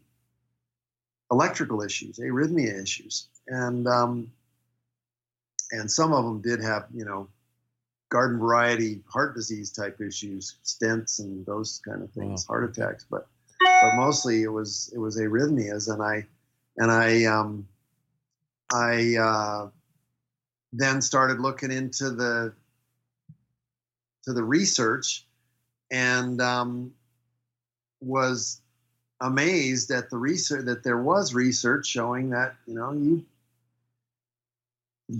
[1.30, 4.30] electrical issues, arrhythmia issues, and um,
[5.70, 7.28] and some of them did have you know
[8.10, 12.54] garden variety heart disease type issues, stents and those kind of things, wow.
[12.54, 13.26] heart attacks, but
[13.82, 16.26] but mostly it was it was arrhythmias, and I
[16.76, 17.66] and I um,
[18.72, 19.68] I uh,
[20.72, 22.54] then started looking into the
[24.24, 25.26] to the research
[25.90, 26.94] and um,
[28.00, 28.60] was
[29.20, 33.24] amazed at the research that there was research showing that you know you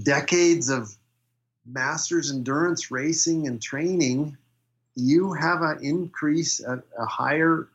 [0.03, 0.97] decades of
[1.67, 4.37] masters endurance racing and training
[4.95, 7.69] you have an increase a, a higher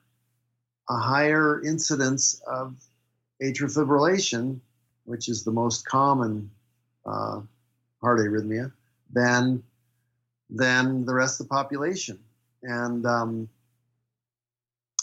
[0.90, 2.76] a higher incidence of
[3.42, 4.60] atrial fibrillation
[5.06, 6.50] which is the most common
[7.06, 7.40] uh,
[8.02, 8.72] heart arrhythmia
[9.12, 9.64] than
[10.50, 12.20] than the rest of the population
[12.64, 13.50] and um,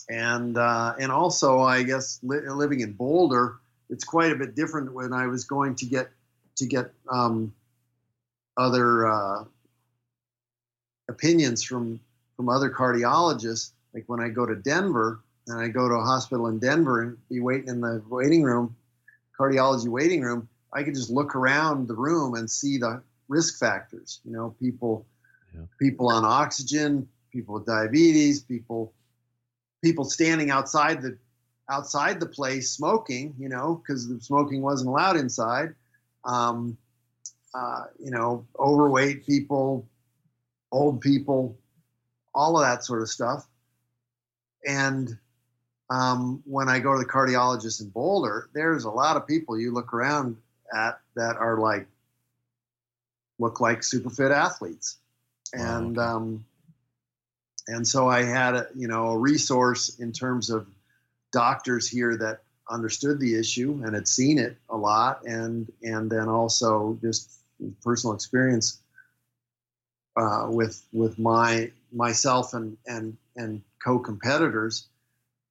[0.09, 3.57] and uh, and also I guess li- living in Boulder,
[3.89, 6.11] it's quite a bit different when I was going to get
[6.57, 7.53] to get um,
[8.57, 9.45] other uh,
[11.09, 12.01] opinions from
[12.37, 13.71] from other cardiologists.
[13.95, 17.29] Like when I go to Denver and I go to a hospital in Denver and
[17.29, 18.77] be waiting in the waiting room,
[19.39, 24.21] cardiology waiting room, I could just look around the room and see the risk factors.
[24.25, 25.07] You know, people
[25.55, 25.63] yeah.
[25.79, 28.93] people on oxygen, people with diabetes, people
[29.83, 31.17] people standing outside the
[31.71, 35.75] outside the place smoking, you know, because the smoking wasn't allowed inside.
[36.25, 36.77] Um,
[37.55, 39.87] uh, you know, overweight people,
[40.73, 41.57] old people,
[42.35, 43.47] all of that sort of stuff.
[44.67, 45.17] And
[45.91, 49.73] um, when I go to the cardiologist in Boulder, there's a lot of people you
[49.73, 50.37] look around
[50.75, 51.87] at that are like
[53.39, 54.97] look like super fit athletes,
[55.53, 56.45] and um,
[57.69, 60.67] and so I had a you know a resource in terms of
[61.33, 66.29] doctors here that understood the issue and had seen it a lot, and and then
[66.29, 67.31] also just
[67.83, 68.81] personal experience
[70.17, 74.89] uh, with with my myself and and and co-competitors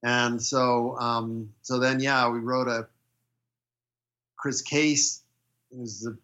[0.04, 2.88] and so, um, so then, yeah, we wrote a
[4.36, 5.22] Chris Case,
[5.72, 6.18] who's the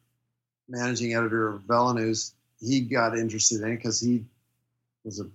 [0.67, 2.33] managing editor of VeloNews.
[2.59, 4.25] He got interested in it because he
[5.05, 5.29] was a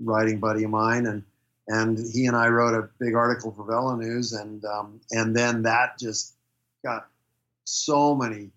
[0.00, 1.22] writing buddy of mine, and
[1.68, 5.98] and he and I wrote a big article for VeloNews, and um, and then that
[5.98, 6.34] just
[6.84, 7.06] got
[7.64, 8.50] so many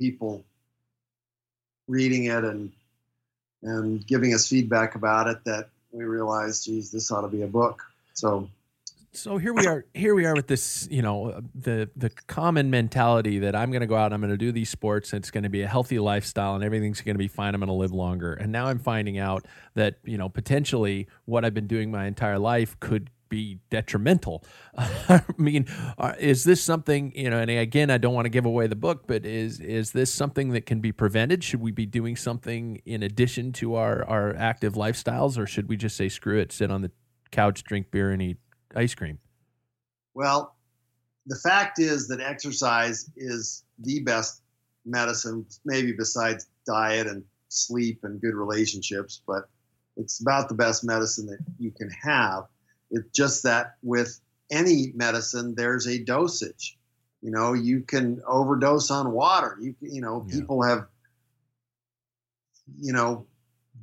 [0.00, 0.44] people
[1.86, 2.72] reading it and
[3.62, 7.46] and giving us feedback about it that we realized, geez, this ought to be a
[7.46, 7.82] book.
[8.14, 8.48] So
[9.16, 12.68] so here we are here we are with this you know uh, the the common
[12.68, 15.30] mentality that i'm going to go out i'm going to do these sports and it's
[15.30, 17.72] going to be a healthy lifestyle and everything's going to be fine i'm going to
[17.72, 21.92] live longer and now i'm finding out that you know potentially what i've been doing
[21.92, 24.44] my entire life could be detrimental.
[24.76, 25.66] I mean,
[25.98, 27.38] uh, is this something you know?
[27.38, 30.50] And again, I don't want to give away the book, but is is this something
[30.50, 31.42] that can be prevented?
[31.44, 35.76] Should we be doing something in addition to our our active lifestyles, or should we
[35.76, 36.90] just say screw it, sit on the
[37.30, 38.38] couch, drink beer, and eat
[38.74, 39.18] ice cream?
[40.14, 40.54] Well,
[41.26, 44.42] the fact is that exercise is the best
[44.84, 49.48] medicine, maybe besides diet and sleep and good relationships, but
[49.96, 52.44] it's about the best medicine that you can have.
[52.90, 54.20] It's just that with
[54.50, 56.76] any medicine, there's a dosage.
[57.22, 59.56] You know, you can overdose on water.
[59.60, 60.40] You you know, yeah.
[60.40, 60.86] people have
[62.80, 63.26] you know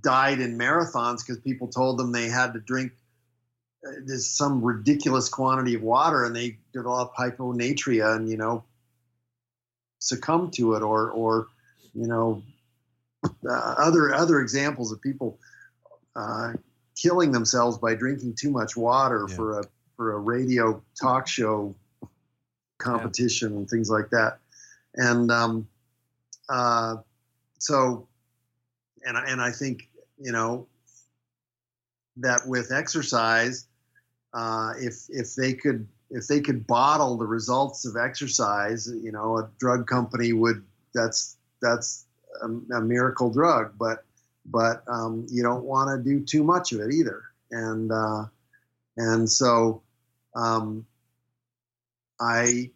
[0.02, 2.92] died in marathons because people told them they had to drink
[3.88, 8.64] uh, this some ridiculous quantity of water and they develop hyponatria and you know
[10.00, 11.48] succumb to it or or
[11.94, 12.42] you know
[13.48, 15.40] uh, other other examples of people
[16.16, 16.54] uh,
[17.02, 19.36] killing themselves by drinking too much water yeah.
[19.36, 19.64] for a
[19.96, 21.76] for a radio talk show
[22.78, 23.58] competition yeah.
[23.60, 24.40] and things like that.
[24.96, 25.68] And um,
[26.50, 26.98] uh,
[27.58, 28.08] so,
[29.06, 29.90] and and I think
[30.20, 30.68] you know
[32.18, 33.68] that with exercise,
[34.34, 39.38] uh, if if they could if they could bottle the results of exercise, you know,
[39.38, 42.06] a drug company would that's that's
[42.42, 44.04] a, a miracle drug, but
[44.46, 47.24] but um, you don't want to do too much of it either.
[47.52, 48.26] And uh,
[48.98, 49.82] and so
[50.36, 50.86] um,
[52.20, 52.72] I,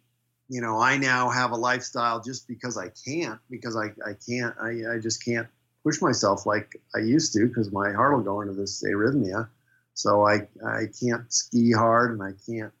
[0.48, 4.54] you know, I now have a lifestyle just because I can't, because I, I can't,
[4.60, 5.46] I, I just can't
[5.84, 9.48] push myself like I used to because my heart will go into this arrhythmia.
[9.94, 12.72] So I, I can't ski hard and I can't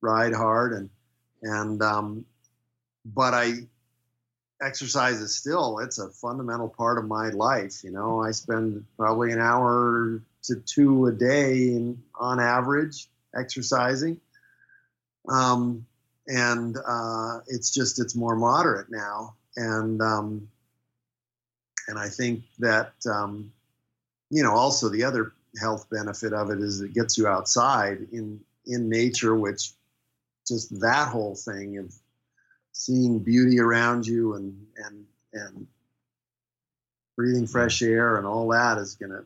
[0.00, 0.90] ride hard and,
[1.42, 2.24] and, um,
[3.04, 3.52] but I,
[4.62, 8.20] exercise is still it's a fundamental part of my life you know?
[8.20, 14.20] I spend probably an hour to two a day in, on average exercising.
[15.28, 15.86] Um,
[16.28, 19.34] and uh, it's just it's more moderate now.
[19.56, 20.48] And um,
[21.88, 23.52] and i think that um,
[24.30, 28.40] you know also the other health benefit of it is it gets you outside in
[28.66, 29.72] in nature which
[30.46, 31.94] just that whole thing of
[32.74, 35.66] seeing beauty around you and and and
[37.16, 39.24] breathing fresh air and all that is gonna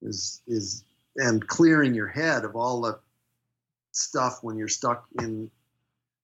[0.00, 0.84] is is
[1.16, 2.98] and clearing your head of all the
[3.92, 5.50] stuff when you're stuck in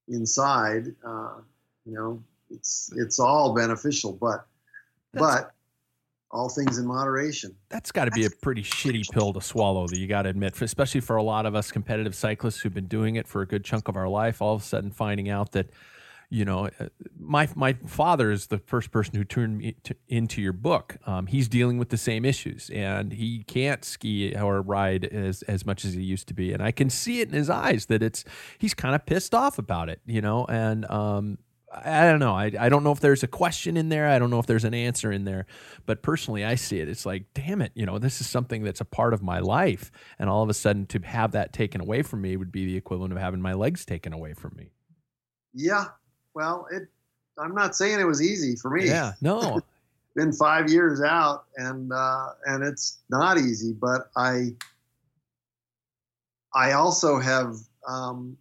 [0.09, 1.35] inside uh,
[1.85, 4.47] you know it's it's all beneficial but
[5.13, 5.55] That's, but
[6.31, 7.55] all things in moderation.
[7.71, 10.61] That's got to be a pretty shitty pill to swallow that you got to admit
[10.61, 13.65] especially for a lot of us competitive cyclists who've been doing it for a good
[13.65, 15.69] chunk of our life all of a sudden finding out that
[16.31, 16.87] you know, uh,
[17.19, 20.99] my my father is the first person who turned me to, into your book.
[21.07, 25.65] Um, he's dealing with the same issues, and he can't ski or ride as as
[25.65, 26.53] much as he used to be.
[26.53, 28.25] And I can see it in his eyes that it's
[28.59, 30.45] he's kind of pissed off about it, you know.
[30.47, 31.39] And um,
[31.73, 32.35] I don't know.
[32.35, 34.07] I, I don't know if there's a question in there.
[34.07, 35.47] I don't know if there's an answer in there.
[35.87, 36.89] But personally, I see it.
[36.89, 39.91] It's like, damn it, you know, this is something that's a part of my life.
[40.19, 42.77] And all of a sudden, to have that taken away from me would be the
[42.77, 44.71] equivalent of having my legs taken away from me.
[45.53, 45.87] Yeah,
[46.39, 46.87] well, it.
[47.37, 48.87] I'm not saying it was easy for me.
[48.87, 49.61] Yeah, no.
[50.15, 53.73] Been five years out, and uh, and it's not easy.
[53.73, 54.55] But I,
[56.55, 57.57] I also have.
[57.87, 58.37] Um,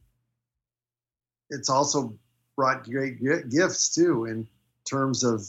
[1.50, 2.14] it's also
[2.56, 3.20] brought great
[3.50, 4.48] gifts too in
[4.86, 5.48] terms of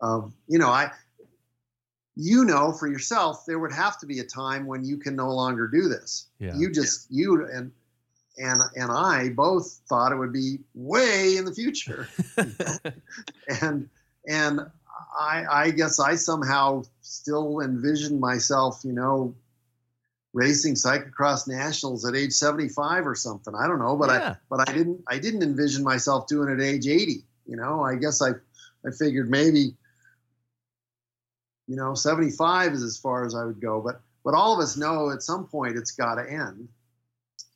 [0.00, 0.90] of you know I
[2.16, 5.30] you know for yourself there would have to be a time when you can no
[5.30, 6.26] longer do this.
[6.38, 6.54] Yeah.
[6.56, 7.72] You just you and
[8.38, 12.08] and and I both thought it would be way in the future.
[13.62, 13.88] and
[14.28, 14.60] and
[15.18, 19.34] I I guess I somehow still envisioned myself, you know,
[20.32, 23.54] racing cyclocross nationals at age 75 or something.
[23.54, 24.30] I don't know, but Yeah.
[24.30, 27.24] I but I didn't I didn't envision myself doing it at age 80.
[27.46, 28.30] You know, I guess I
[28.86, 29.74] I figured maybe
[31.68, 34.76] you know 75 is as far as I would go, but but all of us
[34.76, 36.68] know at some point it's got to end.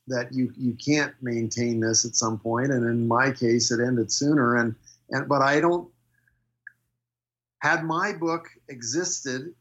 [0.08, 4.12] That you you can't maintain this at some point, and in my case, it ended
[4.12, 4.56] sooner.
[4.56, 4.74] And
[5.10, 5.88] and but I don't.
[7.58, 9.54] Had my book existed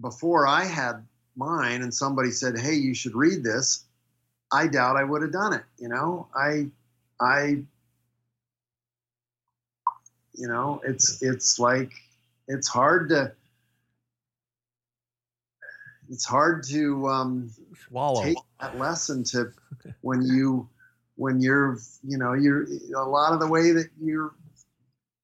[0.00, 1.06] before I had
[1.36, 3.84] mine, and somebody said, "Hey, you should read this,"
[4.52, 5.64] I doubt I would have done it.
[5.78, 6.68] You know, I
[7.20, 7.62] I
[10.34, 11.92] you know it's it's like
[12.48, 13.32] it's hard to
[16.10, 17.50] it's hard to um,
[17.88, 18.22] Swallow.
[18.22, 19.52] take that lesson to
[20.02, 20.68] when you
[21.16, 22.64] when you're you know you're
[22.96, 24.34] a lot of the way that you're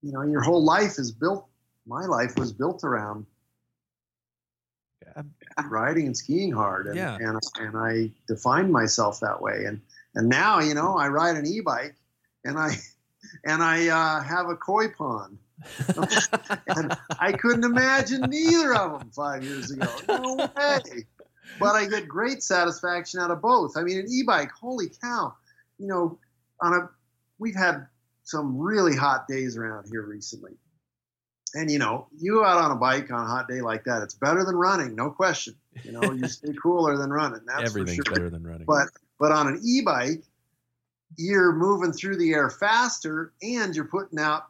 [0.02, 1.46] you know your whole life is built
[1.86, 3.26] my life was built around
[5.06, 5.22] Yeah.
[5.68, 7.16] riding and skiing hard and Yeah.
[7.18, 9.80] and, and I defined myself that way and
[10.14, 11.94] and now you know I ride an e-bike
[12.44, 12.76] and I
[13.44, 15.38] and I uh, have a koi pond
[16.68, 19.86] and I couldn't imagine neither of them five years ago.
[20.08, 21.06] No way.
[21.58, 23.76] But I get great satisfaction out of both.
[23.76, 25.34] I mean, an e-bike, holy cow!
[25.78, 26.18] You know,
[26.60, 26.88] on a
[27.38, 27.86] we've had
[28.22, 30.52] some really hot days around here recently,
[31.54, 34.14] and you know, you out on a bike on a hot day like that, it's
[34.14, 35.54] better than running, no question.
[35.82, 37.40] You know, you stay cooler than running.
[37.46, 38.14] That's Everything's sure.
[38.14, 38.64] better than running.
[38.66, 38.88] But
[39.18, 40.22] but on an e-bike,
[41.16, 44.44] you're moving through the air faster and you're putting out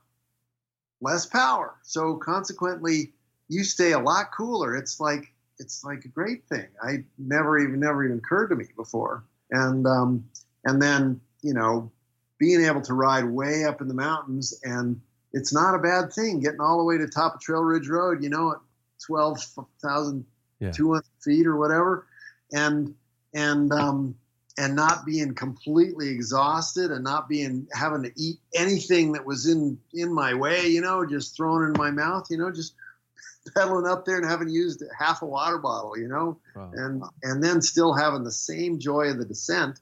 [1.01, 1.75] less power.
[1.83, 3.13] So consequently,
[3.49, 4.77] you stay a lot cooler.
[4.77, 6.67] It's like it's like a great thing.
[6.83, 9.25] I never even never even occurred to me before.
[9.51, 10.25] And um,
[10.65, 11.91] and then you know,
[12.39, 15.01] being able to ride way up in the mountains and
[15.33, 18.23] it's not a bad thing getting all the way to top of Trail Ridge Road.
[18.23, 18.59] You know, at
[19.05, 19.41] twelve
[19.83, 20.25] thousand
[20.73, 22.07] two hundred feet or whatever,
[22.53, 22.95] and
[23.35, 24.15] and um,
[24.59, 29.79] and not being completely exhausted and not being having to eat anything that was in
[29.95, 30.67] in my way.
[30.69, 32.27] You know, just throwing it in my mouth.
[32.31, 32.75] You know, just
[33.57, 35.97] pedaling up there and having used half a water bottle.
[35.97, 36.71] You know, Wow.
[36.75, 39.81] and and then still having the same joy of the descent.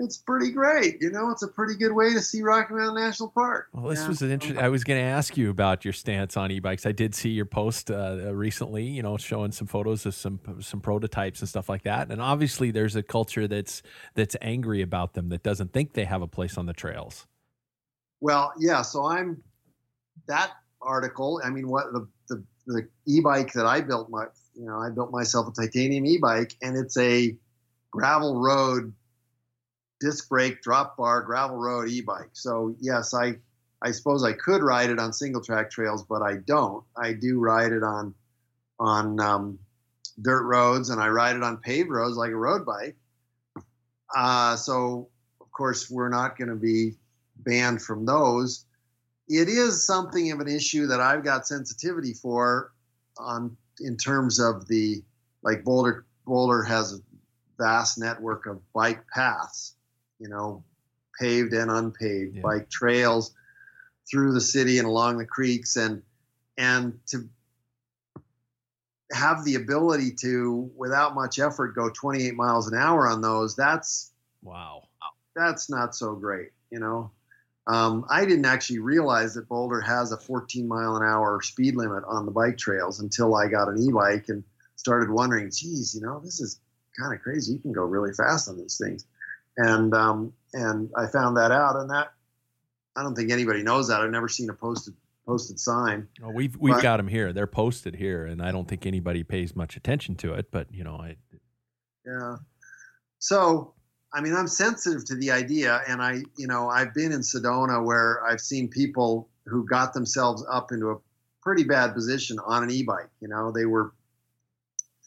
[0.00, 1.30] It's pretty great, you know.
[1.30, 3.68] It's a pretty good way to see Rocky Mountain National Park.
[3.72, 4.08] Well, this Yeah.
[4.08, 4.62] was an interesting.
[4.62, 6.86] I was going to ask you about your stance on e-bikes.
[6.86, 7.94] I did see your post uh,
[8.28, 12.10] uh, recently, you know, showing some photos of some some prototypes and stuff like that.
[12.10, 13.82] And obviously, there's a culture that's
[14.14, 17.26] that's angry about them that doesn't think they have a place on the trails.
[18.20, 18.82] Well, yeah.
[18.82, 19.42] So I'm
[20.26, 21.40] that article.
[21.44, 25.10] I mean, what the the, the e-bike that I built my you know I built
[25.10, 27.36] myself a titanium e-bike, and it's a
[27.90, 28.92] gravel road
[30.00, 32.30] disc brake drop bar gravel road e-bike.
[32.32, 33.36] So yes, I
[33.80, 36.84] I suppose I could ride it on single track trails, but I don't.
[36.96, 38.14] I do ride it on
[38.80, 39.58] on um,
[40.20, 42.96] dirt roads, and I ride it on paved roads like a road bike.
[44.16, 45.08] Uh, so
[45.40, 46.94] of course we're not going to be
[47.38, 48.64] banned from those.
[49.28, 52.72] It is something of an issue that I've got sensitivity for
[53.18, 55.02] on in terms of the
[55.42, 56.98] like Boulder Boulder has a
[57.58, 59.74] vast network of bike paths,
[60.18, 60.64] you know,
[61.20, 62.42] paved and unpaved, Yeah.
[62.42, 63.34] bike trails
[64.10, 66.02] through the city and along the creeks and
[66.56, 67.28] and to
[69.12, 74.12] have the ability to without much effort go 28 miles an hour on those that's
[74.42, 74.84] Wow.
[75.34, 77.10] that's not so great, you know.
[77.66, 82.02] Um, I didn't actually realize that Boulder has a 14 mile an hour speed limit
[82.06, 84.42] on the bike trails until I got an e-bike and
[84.76, 86.60] started wondering, geez, you know, this is
[86.98, 87.52] kind of crazy.
[87.54, 89.04] You can go really fast on these things,
[89.58, 92.12] and um, and I found that out, and that
[92.96, 94.00] I don't think anybody knows that.
[94.00, 94.94] I've never seen a posted
[95.26, 96.08] posted sign.
[96.22, 97.32] Well, we've we've But- got them here.
[97.34, 100.50] They're posted here, and I don't think anybody pays much attention to it.
[100.50, 101.16] But you know, I
[102.06, 102.36] Yeah.
[103.18, 103.74] So,
[104.14, 107.84] I mean, I'm sensitive to the idea, and I, you know, I've been in Sedona
[107.84, 110.96] where I've seen people who got themselves up into a
[111.42, 113.10] pretty bad position on an e-bike.
[113.20, 113.92] You know, they were,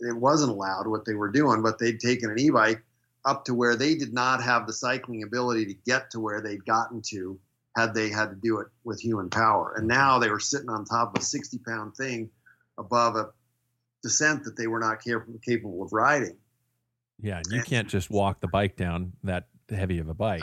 [0.02, 2.84] it wasn't allowed what they were doing, but they'd taken an e-bike
[3.26, 6.66] up to where they did not have the cycling ability to get to where they'd
[6.66, 7.40] gotten to
[7.76, 9.74] had they had to do it with human power.
[9.76, 10.00] And mm-hmm.
[10.00, 12.30] now they were sitting on top of a 60 pound thing
[12.78, 13.30] above a
[14.04, 16.38] descent that they were not capable, capable of riding.
[17.22, 20.42] yeah, and you can't just walk the bike down that heavy of a bike.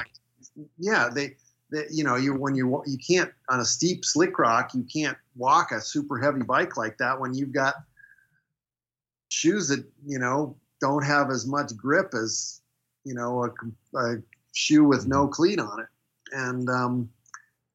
[0.79, 1.37] yeah they
[1.71, 5.19] that you know you when you you can't on a steep slick rock you can't
[5.37, 7.75] walk a super heavy bike like that when you've got
[9.29, 12.58] shoes that you know don't have as much grip as
[13.09, 14.17] you know a, a
[14.53, 15.89] shoe with no cleat on it
[16.33, 17.11] and um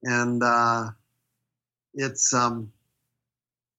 [0.03, 0.89] and uh
[1.93, 2.72] it's um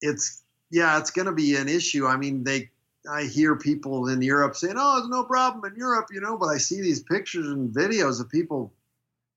[0.01, 2.69] it's yeah it's going to be an issue i mean they
[3.11, 6.47] i hear people in europe saying oh it's no problem in europe you know but
[6.47, 8.73] i see these pictures and videos of people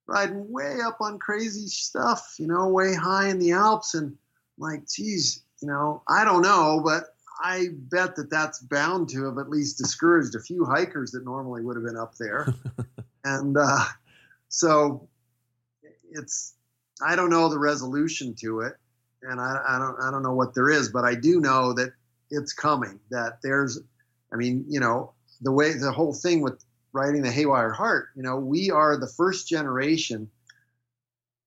[0.07, 3.93] riding way up on crazy stuff, you know, way high in the Alps.
[3.93, 4.17] And I'm
[4.57, 9.37] like, geez, you know, I don't know, but I bet that that's bound to have
[9.37, 12.53] at least discouraged a few hikers that normally would have been up there.
[13.23, 13.85] and uh,
[14.49, 15.07] so
[16.11, 16.55] it's,
[17.01, 18.73] I don't know the resolution to it.
[19.23, 21.91] And I, I don't, I don't know what there is, but I do know that
[22.29, 22.99] it's coming.
[23.09, 23.79] That there's,
[24.31, 28.23] I mean, you know, the way the whole thing with writing the Haywire Heart, you
[28.23, 30.29] know, we are the first generation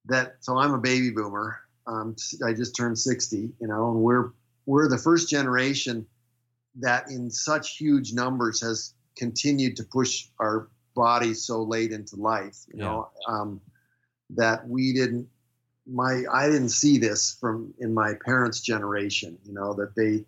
[0.06, 0.36] that.
[0.40, 1.60] So I'm a baby boomer.
[1.86, 4.30] Um, I just turned 60, you know, and we're
[4.66, 6.06] we're the first generation
[6.76, 12.58] that, in such huge numbers, has continued to push our bodies so late into life.
[12.68, 12.84] You yeah.
[12.84, 13.60] know, um,
[14.30, 15.28] that we didn't.
[15.86, 19.38] My I didn't see this from in my parents' generation.
[19.44, 20.24] You know that they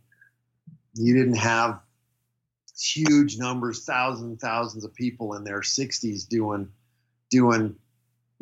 [0.95, 1.81] you didn't have
[2.79, 6.69] huge numbers, thousands, and thousands of people in their 60s doing
[7.31, 7.77] doing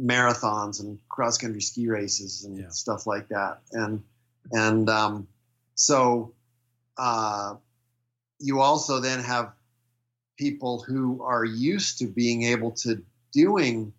[0.01, 2.69] marathons and cross country ski races and yeah.
[2.71, 3.61] stuff like that.
[3.73, 4.03] And
[4.53, 5.29] and um,
[5.81, 6.35] so
[6.99, 7.55] uh,
[8.39, 9.55] you also then have
[10.39, 13.03] people who are used to being able to
[13.33, 13.95] doing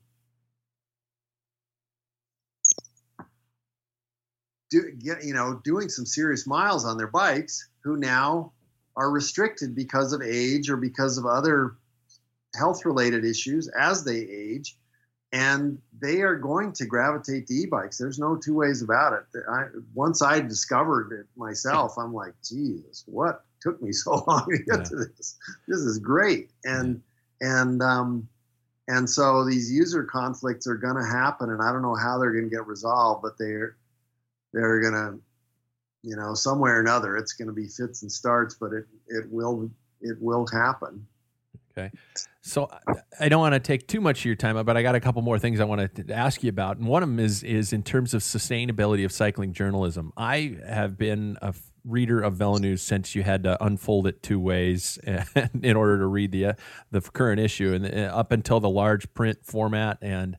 [4.70, 8.52] do, get, you know doing some serious miles on their bikes who now
[8.96, 11.78] are restricted because of age or because of other
[12.56, 14.78] health related issues as they age.
[15.32, 17.98] And they are going to gravitate to e-bikes.
[17.98, 19.44] There's no two ways about it.
[19.50, 24.58] I, once i discovered it myself i'm like jesus what took me so long to
[24.58, 24.84] get yeah.
[24.84, 25.38] to this?
[25.68, 26.50] This is great.
[26.64, 27.02] And
[27.42, 28.28] and um
[28.88, 32.34] and so these user conflicts are going to happen and i don't know how they're
[32.34, 33.78] going to get resolved but they're
[34.54, 35.20] they're going to
[36.04, 39.26] you know, somewhere or another, it's going to be fits and starts, but it it
[39.30, 39.70] will
[40.02, 41.06] it will happen.
[41.72, 41.92] Okay.
[42.42, 42.70] So
[43.20, 45.22] I don't want to take too much of your time, but I got a couple
[45.22, 46.78] more things I want to ask you about.
[46.78, 50.12] And one of them is is in terms of sustainability of cycling journalism.
[50.18, 51.54] I have been a
[51.84, 55.00] reader of VeloNews since you had to unfold it two ways
[55.62, 56.54] in order to read the uh,
[56.92, 60.38] the current issue, and uh, up until the large print format, and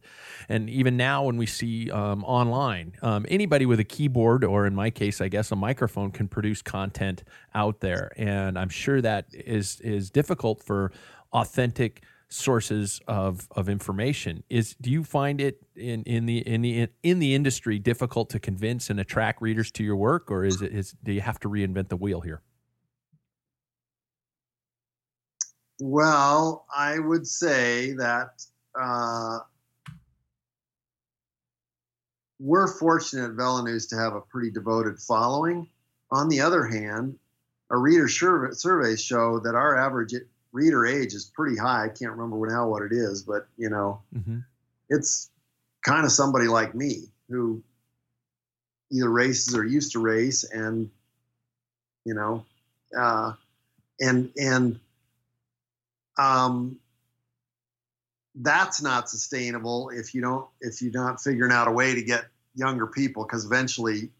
[0.49, 4.75] and even now when we see um, online, um, anybody with a keyboard or in
[4.75, 9.27] my case, I guess a microphone can produce content out there, and I'm sure that
[9.33, 10.93] is is difficult for
[11.33, 12.03] authentic
[12.33, 14.43] sources of of information.
[14.49, 18.41] Is do you find it in in the in the in the industry difficult to
[18.41, 21.49] convince and attract readers to your work or is it is do you have to
[21.49, 22.43] reinvent the wheel here?
[25.81, 28.45] Well i would say that
[28.81, 29.41] uh,
[32.39, 35.69] we're fortunate at VeloNews to have a pretty devoted following.
[36.11, 37.19] On the other hand
[37.71, 40.13] our reader surveys show that our average
[40.53, 41.85] reader age is pretty high.
[41.85, 44.39] I can't remember now what it is, but you know, mm-hmm.
[44.89, 45.31] it's
[45.85, 47.63] kind of somebody like me who
[48.91, 50.91] either races or used to race, and
[52.05, 52.45] you know,
[52.97, 53.33] uh,
[54.01, 54.81] and and
[56.19, 56.79] um,
[58.35, 62.25] that's not sustainable if you don't if you're not figuring out a way to get
[62.55, 64.11] younger people because eventually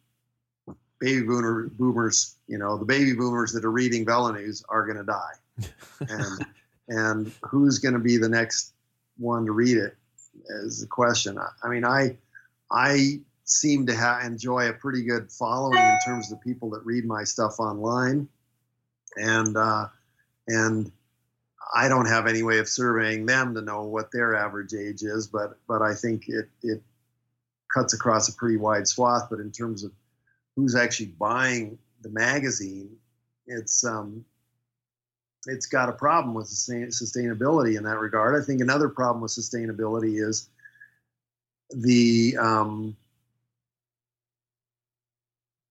[0.99, 5.05] baby boomer boomers you know the baby boomers that are reading VeloNews are going to
[5.05, 5.33] die
[6.01, 6.47] and
[6.89, 8.73] and who's going to be the next
[9.19, 9.97] one to read it
[10.65, 11.39] is the question.
[11.39, 12.17] I, I mean, I
[12.71, 16.85] I seem to ha- enjoy a pretty good following in terms of the people that
[16.85, 18.29] read my stuff online,
[19.17, 19.87] and uh,
[20.49, 20.91] and
[21.75, 25.27] I don't have any way of surveying them to know what their average age is,
[25.27, 26.83] but but I think it it
[27.73, 29.29] cuts across a pretty wide swath.
[29.31, 29.93] But in terms of
[30.57, 32.97] who's actually buying the magazine,
[33.47, 34.25] it's um,
[35.47, 38.41] it's got a problem with sustainability in that regard.
[38.41, 40.49] I think another problem with sustainability is
[41.75, 42.97] the um,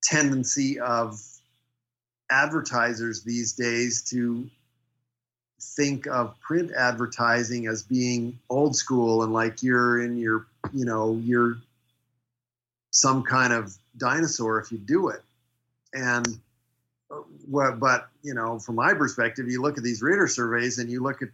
[0.03, 1.21] tendency of
[2.29, 4.49] advertisers these days to
[5.61, 11.19] think of print advertising as being old school and like you're in your you know
[11.23, 11.57] you're
[12.89, 15.21] some kind of dinosaur if you do it
[15.93, 16.39] and
[17.51, 21.21] but you know, from my perspective, you look at these reader surveys and you look
[21.21, 21.29] at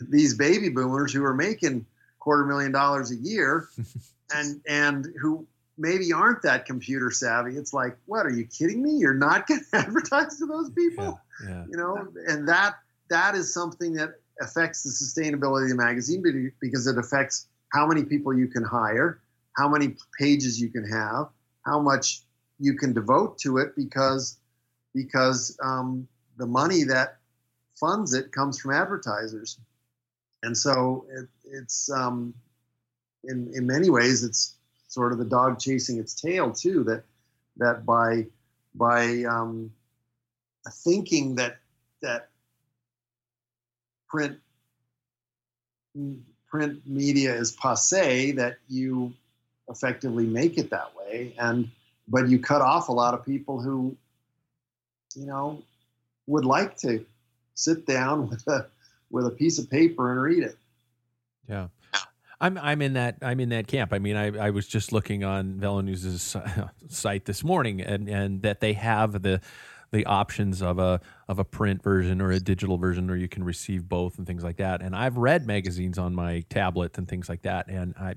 [0.00, 1.86] these baby boomers who are making
[2.18, 3.68] quarter million dollars a year,
[4.34, 5.46] and and who
[5.78, 7.56] maybe aren't that computer savvy.
[7.56, 8.92] It's like, what are you kidding me?
[8.92, 11.64] You're not going to advertise to those people, Yeah, yeah.
[11.68, 12.08] you know?
[12.28, 12.76] And that
[13.08, 18.04] that is something that affects the sustainability of the magazine because it affects how many
[18.04, 19.20] people you can hire,
[19.56, 21.28] how many pages you can have,
[21.64, 22.22] how much
[22.58, 24.38] you can devote to it because
[24.94, 27.18] because um, the money that
[27.78, 29.58] funds it comes from advertisers,
[30.42, 32.34] and so it, it's um,
[33.24, 34.54] in in many ways it's
[34.88, 36.84] sort of the dog chasing its tail too.
[36.84, 37.04] That
[37.56, 38.26] that by
[38.74, 39.72] by um,
[40.84, 41.58] thinking that
[42.00, 42.28] that
[44.08, 44.38] print
[46.48, 49.12] print media is passe that you
[49.68, 51.70] effectively make it that way and
[52.08, 53.96] but you cut off a lot of people who
[55.16, 55.62] you know
[56.26, 57.04] would like to
[57.54, 58.66] sit down with a
[59.10, 60.56] with a piece of paper and read it
[61.48, 61.68] Yeah.
[62.40, 63.92] I'm I'm in that I'm in that camp.
[63.92, 66.36] I mean, I, I was just looking on VeloNews's
[66.88, 69.40] site this morning, and, and that they have the
[69.92, 73.44] the options of a of a print version or a digital version, or you can
[73.44, 74.82] receive both and things like that.
[74.82, 77.68] And I've read magazines on my tablet and things like that.
[77.68, 78.14] And I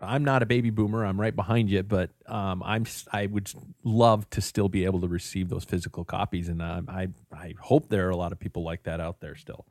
[0.00, 1.04] I'm not a baby boomer.
[1.04, 3.50] I'm right behind you, but um, I'm I would
[3.84, 7.88] love to still be able to receive those physical copies, and um, I I hope
[7.88, 9.66] there are a lot of people like that out there still.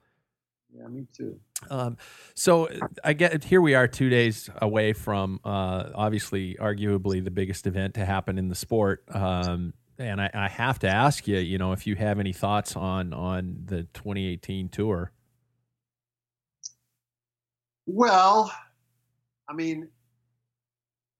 [0.74, 1.40] yeah me too
[1.70, 1.98] Um,
[2.36, 2.70] so
[3.04, 7.96] I get here we are two days away from uh, obviously arguably the biggest event
[7.96, 9.04] to happen in the sport.
[9.10, 12.76] Um, and I, I have to ask you, you know, if you have any thoughts
[12.76, 15.12] on on the 2018 tour.
[17.88, 18.54] well
[19.50, 19.88] i mean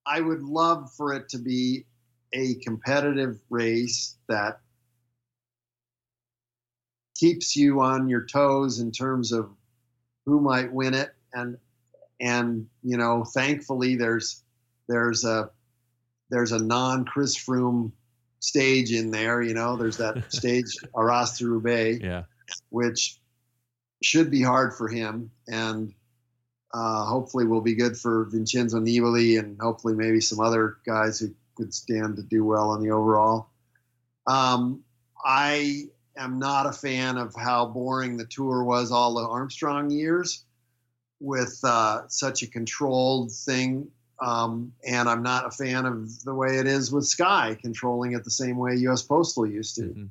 [0.06, 1.84] i would love for it to be
[2.34, 4.60] a competitive race that
[7.16, 9.50] keeps you on your toes in terms of
[10.26, 11.56] who might win it and
[12.20, 14.44] and you know thankfully there's
[14.88, 15.50] there's a
[16.30, 17.92] there's a non Chris Froome
[18.40, 22.24] stage in there you know there's that stage Arras Roubaix Yeah,
[22.70, 23.18] which
[24.02, 25.92] should be hard for him and
[26.72, 31.34] uh, hopefully will be good for Vincenzo Nibali and hopefully maybe some other guys who
[31.56, 33.50] could stand to do well in the overall.
[34.26, 34.84] Um,
[35.24, 35.84] I
[36.16, 40.44] am not a fan of how boring the tour was all the Armstrong years
[41.20, 43.88] with uh, such a controlled thing.
[44.20, 48.24] Um, and I'm not a fan of the way it is with Sky controlling it
[48.24, 50.10] the same way US Postal used to Mhm.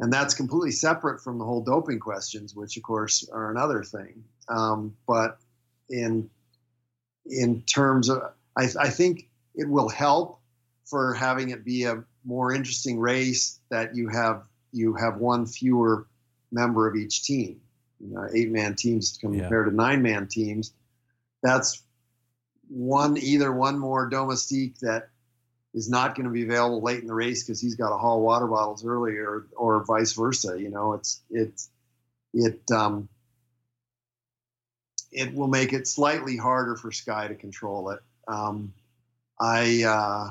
[0.00, 4.24] and that's completely separate from the whole doping questions, which of course are another thing.
[4.48, 5.38] Um, but
[5.90, 6.30] in
[7.26, 8.22] in terms of,
[8.56, 10.40] I, I think it will help
[10.84, 14.42] for having it be a more interesting race that you have
[14.72, 16.06] you have one fewer
[16.50, 17.60] member of each team.
[18.00, 19.28] You know, eight man teams Yeah.
[19.28, 20.72] compared to nine man teams.
[21.42, 21.82] That's
[22.68, 25.08] one either one more domestique that
[25.74, 28.22] is not going to be available late in the race because he's got to haul
[28.22, 30.56] water bottles earlier, or vice versa.
[30.58, 31.68] You know, it's it's
[32.32, 33.08] it um,
[35.10, 38.00] it will make it slightly harder for Sky to control it.
[38.28, 38.72] Um,
[39.40, 40.30] I uh,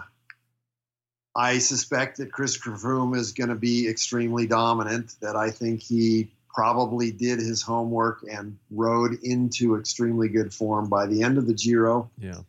[1.36, 5.16] I suspect that Christopher Froome is going to be extremely dominant.
[5.22, 11.06] That I think he probably did his homework and rode into extremely good form by
[11.08, 12.42] the end of the Giro yeah,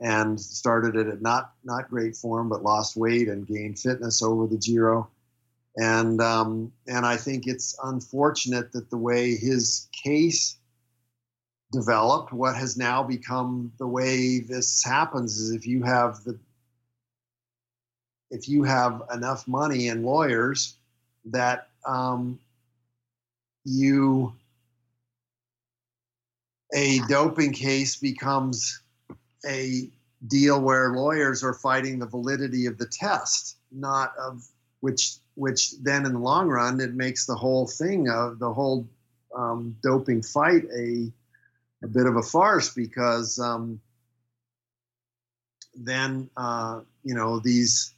[0.00, 4.46] and started it at not not great form, but lost weight and gained fitness over
[4.46, 5.08] the Giro.
[5.76, 10.56] And um, and I think it's unfortunate that the way his case
[11.72, 16.38] developed, what has now become the way this happens is if you have the
[18.30, 20.74] if you have enough money and lawyers
[21.26, 22.38] that um,
[23.70, 24.34] you
[26.74, 28.82] a doping case becomes
[29.46, 29.90] a
[30.26, 34.44] deal where lawyers are fighting the validity of the test, not of
[34.80, 38.86] which which then in the long run it makes the whole thing of the whole
[39.36, 41.10] um, doping fight a
[41.82, 43.80] a bit of a farce because um,
[45.74, 47.94] then uh, you know these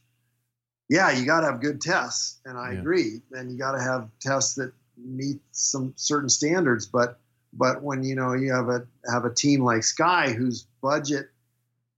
[0.88, 2.80] yeah you got to have good tests and I Yeah.
[2.80, 4.72] agree and you got to have tests that
[5.04, 7.18] meet some certain standards but
[7.52, 11.28] but when you know you have a have a team like Sky whose budget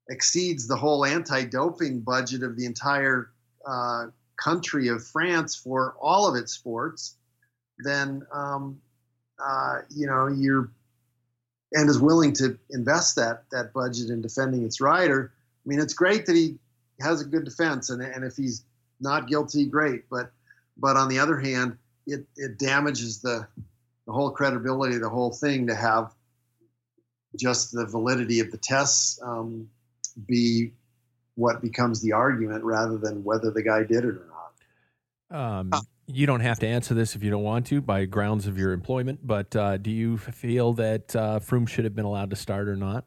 [0.09, 3.31] exceeds the whole anti-doping budget of the entire
[3.67, 4.07] uh,
[4.37, 7.17] country of France for all of its sports,
[7.79, 8.81] then um,
[9.39, 10.71] uh, you know you're
[11.73, 15.33] and is willing to invest that that budget in defending its rider.
[15.65, 16.59] I mean, it's great that he
[17.01, 18.65] has a good defense, and and if he's
[19.01, 20.09] not guilty, great.
[20.11, 20.33] But
[20.77, 23.47] but on the other hand, it it damages the
[24.07, 26.15] the whole credibility of the whole thing to have
[27.37, 29.69] just the validity of the tests um,
[30.27, 30.73] be
[31.37, 34.29] what becomes the argument rather than whether the guy did it or
[35.31, 35.61] not.
[35.61, 35.71] Um,
[36.07, 38.73] you don't have to answer this if you don't want to by grounds of your
[38.73, 42.69] employment, but uh, do you feel that uh, Froome should have been allowed to start
[42.69, 43.05] or not?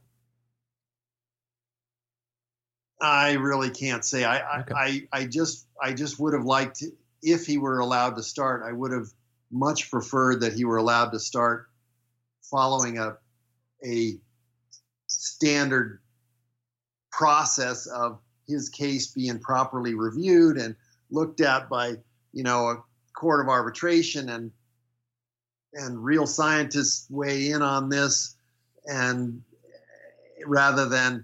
[2.99, 4.23] I really can't say.
[4.23, 4.73] I, Okay.
[4.75, 6.83] I, I just I just would have liked
[7.22, 8.64] if he were allowed to start.
[8.65, 9.07] I would have
[9.52, 11.68] much preferred that he were allowed to start
[12.41, 13.18] following a
[13.85, 14.18] a
[15.07, 15.99] standard
[17.11, 20.76] process of his case being properly reviewed and
[21.11, 21.94] looked at by
[22.34, 22.84] you know a
[23.14, 24.52] court of arbitration and
[25.73, 28.35] and real scientists weigh in on this
[28.85, 29.41] and
[30.45, 31.23] rather than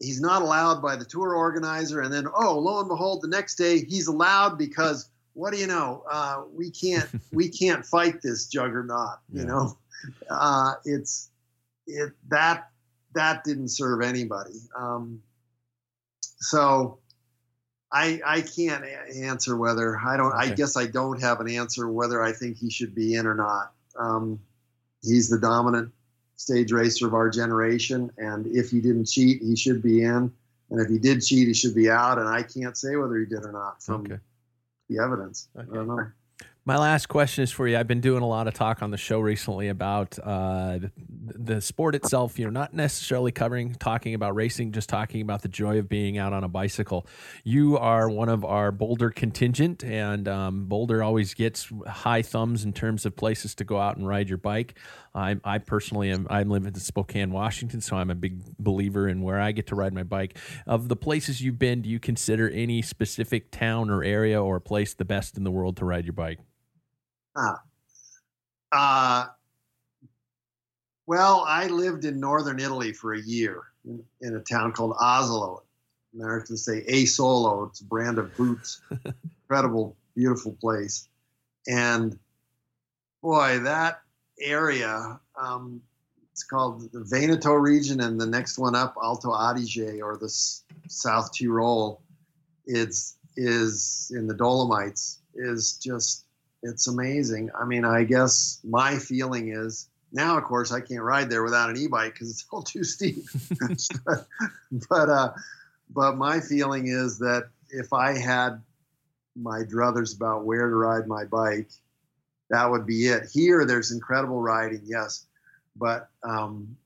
[0.00, 2.00] he's not allowed by the tour organizer.
[2.00, 5.66] And then oh lo and behold the next day he's allowed because what do you
[5.66, 6.02] know?
[6.10, 9.46] Uh, we can't we can't fight this juggernaut you Yeah.
[9.48, 9.78] know?
[10.28, 11.30] Uh, it's
[11.86, 12.68] it that
[13.14, 14.58] that didn't serve anybody.
[14.78, 15.20] Um,
[16.38, 16.98] so
[17.92, 21.90] I I can't a- answer whether I don't I guess I don't have an answer
[21.90, 23.72] whether I think he should be in or not.
[23.98, 24.38] Um,
[25.02, 25.92] he's the dominant
[26.40, 28.10] stage racer of our generation.
[28.16, 30.32] And if he didn't cheat, he should be in.
[30.70, 32.18] And if he did cheat, he should be out.
[32.18, 34.18] And I can't say whether he did or not from Okay.
[34.88, 35.48] the evidence.
[35.56, 36.06] I don't know.
[36.66, 37.76] My last question is for you.
[37.78, 40.92] I've been doing a lot of talk on the show recently about uh, the,
[41.26, 42.38] the sport itself.
[42.38, 46.18] You know, not necessarily covering talking about racing, just talking about the joy of being
[46.18, 47.06] out on a bicycle.
[47.44, 52.74] You are one of our Boulder contingent, and um, Boulder always gets high thumbs in
[52.74, 54.74] terms of places to go out and ride your bike.
[55.14, 56.26] I, I personally am.
[56.30, 59.74] I live in Spokane, Washington, so I'm a big believer in where I get to
[59.74, 60.38] ride my bike.
[60.66, 64.94] Of the places you've been, do you consider any specific town or area or place
[64.94, 66.38] the best in the world to ride your bike?
[68.72, 69.26] Uh,
[71.06, 75.62] well, I lived in northern Italy for a year in, in a town called Asolo.
[76.14, 77.64] Americans say A Solo.
[77.64, 78.80] It's a brand of boots.
[79.42, 81.08] Incredible, beautiful place.
[81.66, 82.18] And
[83.22, 84.02] boy, that
[84.40, 85.80] area, um,
[86.32, 90.64] it's called the Veneto region, and the next one up, Alto Adige or the S-
[90.88, 92.02] South Tyrol,
[92.66, 95.18] is is in the Dolomites.
[95.34, 96.24] Is just
[96.62, 97.50] it's amazing.
[97.58, 101.70] I mean, I guess my feeling is now, of course, I can't ride there without
[101.70, 103.24] an e-bike because it's all too steep.
[103.60, 103.88] but
[104.88, 105.32] but, uh,
[105.90, 108.62] but my feeling is that if I had
[109.36, 111.70] my druthers about where to ride my bike,
[112.50, 113.28] that would be it.
[113.32, 115.26] Here, there's incredible riding, yes,
[115.76, 116.76] but um,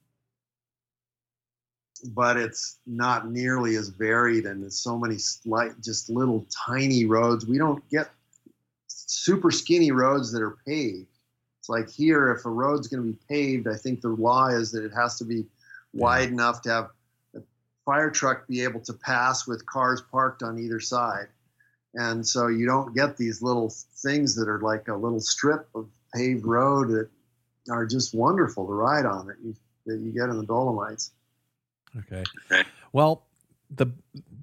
[2.15, 7.47] but it's not nearly as varied, and there's so many slight, just little tiny roads.
[7.47, 8.11] We don't get
[8.89, 11.09] super skinny roads that are paved.
[11.61, 14.71] It's like here, if a road's going to be paved, I think the law is
[14.73, 15.47] that it has to be
[15.95, 16.91] wide enough to have
[17.35, 17.41] a
[17.87, 21.29] fire truck be able to pass with cars parked on either side.
[21.95, 25.89] And so you don't get these little things that are like a little strip of
[26.15, 27.09] paved road that
[27.71, 29.55] are just wonderful to ride on that you,
[29.87, 31.13] that you get in the Dolomites.
[31.97, 32.25] Okay.
[32.93, 33.27] Well,
[33.71, 33.87] the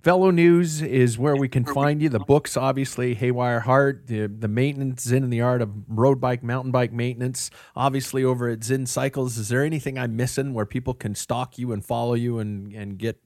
[0.01, 2.09] VeloNews is where we can find you.
[2.09, 6.41] The books, obviously, Haywire Heart, the, the maintenance, Zinn and the Art of Road Bike,
[6.41, 9.37] Mountain Bike Maintenance, obviously over at Zinn Cycles.
[9.37, 12.97] Is there anything I'm missing where people can stalk you and follow you and, and
[12.97, 13.21] get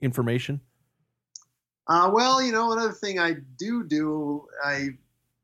[0.00, 0.62] information?
[1.86, 4.90] Uh, well, you know, another thing I do do, I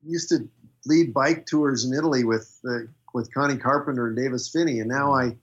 [0.02, 0.48] used to
[0.86, 5.12] lead bike tours in Italy with uh, with Connie Carpenter and Davis Phinney, and now
[5.12, 5.36] I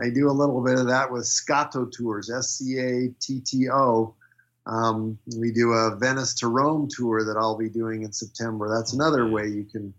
[0.00, 3.68] I do a little bit of that with Scatto Tours, S C A T T
[3.70, 4.14] O.
[4.66, 8.68] Um, we do a Venice to Rome tour that I'll be doing in September.
[8.68, 9.94] That's another way you can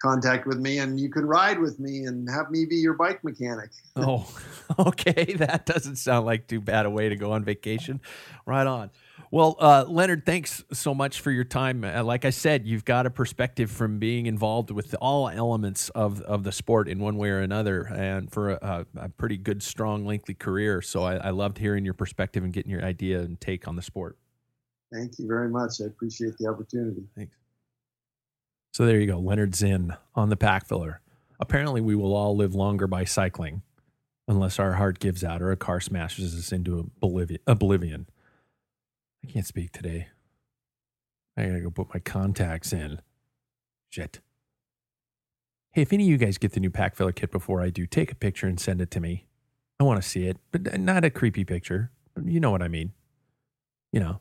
[0.00, 3.24] contact with me, and you can ride with me and have me be your bike
[3.24, 3.70] mechanic.
[3.96, 4.28] Oh,
[4.78, 5.34] okay.
[5.34, 8.00] That doesn't sound like too bad a way to go on vacation.
[8.46, 8.90] Right on.
[9.36, 11.84] Well, uh, Lennard, thanks so much for your time.
[11.84, 16.22] Uh, like I said, you've got a perspective from being involved with all elements of,
[16.22, 20.06] of the sport in one way or another, and for a, a pretty good, strong,
[20.06, 20.80] lengthy career.
[20.80, 23.82] So I, I loved hearing your perspective and getting your idea and take on the
[23.82, 24.16] sport.
[24.90, 25.82] Thank you very much.
[25.82, 27.02] I appreciate the opportunity.
[27.14, 27.36] Thanks.
[28.72, 31.02] So there you go, Lennard Zinn on the pack filler.
[31.38, 33.60] Apparently, we will all live longer by cycling,
[34.26, 37.42] unless our heart gives out or a car smashes us into oblivion.
[37.46, 38.06] oblivion.
[39.24, 40.08] I can't speak today.
[41.36, 43.00] I gotta go put my contacts in.
[43.90, 44.20] Shit.
[45.72, 47.86] Hey, if any of you guys get the new pack filler kit before I do,
[47.86, 49.26] take a picture and send it to me.
[49.78, 51.90] I want to see it, but not a creepy picture.
[52.24, 52.92] You know what I mean.
[53.92, 54.20] You know,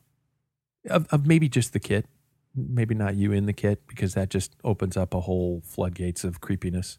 [0.90, 2.08] of, of maybe just the kit
[2.56, 6.42] maybe not you in the kit because that just opens up a whole floodgates of
[6.42, 6.98] creepiness.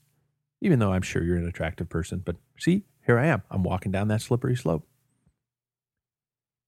[0.60, 3.42] Even though I'm sure you're an attractive person, but see, here I am.
[3.50, 4.86] I'm walking down that slippery slope.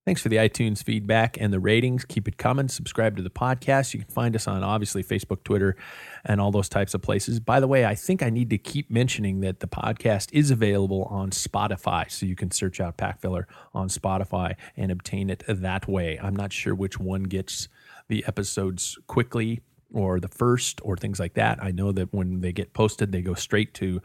[0.09, 2.07] Thanks for the iTunes feedback and the ratings.
[2.07, 2.69] Keep it coming.
[2.69, 3.93] Subscribe to the podcast.
[3.93, 5.77] You can find us on obviously Facebook, Twitter,
[6.25, 7.41] and all those types of places.
[7.41, 11.03] By the way, I think I need to keep mentioning that the podcast is available
[11.11, 12.11] on Spotify.
[12.11, 16.19] So you can search out Pack Filler on Spotify and obtain it that way.
[16.23, 17.69] I'm not sure which one gets
[18.09, 19.61] the episodes quickly
[19.93, 21.63] or the first or things like that.
[21.63, 24.01] I know that when they get posted, they go straight to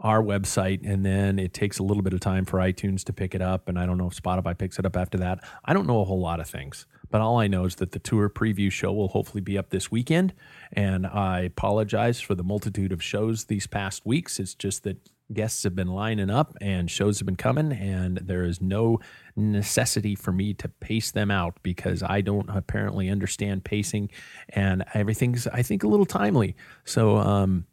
[0.00, 3.34] our website and then it takes a little bit of time for iTunes to pick
[3.34, 5.42] it up and I don't know if Spotify picks it up after that.
[5.64, 7.98] I don't know a whole lot of things, but all I know is that the
[7.98, 10.34] tour preview show will hopefully be up this weekend
[10.72, 14.38] and I apologize for the multitude of shows these past weeks.
[14.38, 14.98] It's just that
[15.32, 19.00] guests have been lining up and shows have been coming and there is no
[19.34, 24.10] necessity for me to pace them out because I don't apparently understand pacing
[24.50, 26.54] and everything's I think a little timely.
[26.84, 27.64] So um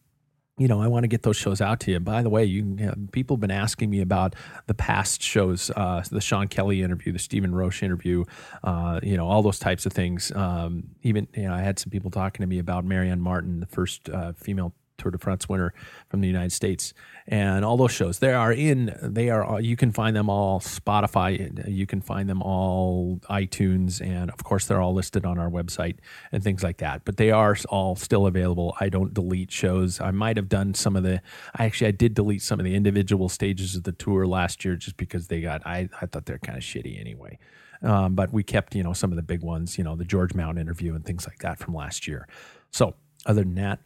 [0.57, 1.99] you know, I want to get those shows out to you.
[1.99, 2.77] By the way, you,
[3.11, 4.35] people have been asking me about
[4.67, 8.23] the past shows, uh, the Sean Kelly interview, the Stephen Roche interview,
[8.63, 10.31] uh, you know, all those types of things.
[10.35, 13.65] Um, even, you know, I had some people talking to me about Marianne Martin, the
[13.65, 15.73] first uh, female Tour de France winner
[16.09, 16.93] from the United States,
[17.27, 18.19] and all those shows.
[18.19, 18.95] They are in.
[19.01, 19.59] They are.
[19.59, 21.67] You can find them all Spotify.
[21.67, 25.97] You can find them all iTunes, and of course, they're all listed on our website
[26.31, 27.05] and things like that.
[27.05, 28.75] But they are all still available.
[28.79, 29.99] I don't delete shows.
[29.99, 31.21] I might have done some of the.
[31.55, 34.75] I actually I did delete some of the individual stages of the tour last year
[34.75, 35.65] just because they got.
[35.65, 37.39] I I thought they're kind of shitty anyway.
[37.83, 40.33] Um, but we kept, you know, some of the big ones, you know, the George
[40.33, 42.27] Mount interview and things like that from last year.
[42.71, 42.95] So,
[43.25, 43.79] other than that,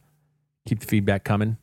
[0.66, 1.56] keep the feedback coming.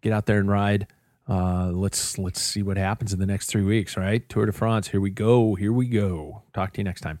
[0.00, 0.86] Get out there and ride.
[1.28, 3.96] Uh, let's let's see what happens in the next three weeks.
[3.96, 4.88] Right, Tour de France.
[4.88, 5.54] Here we go.
[5.54, 6.42] Here we go.
[6.52, 7.20] Talk to you next time.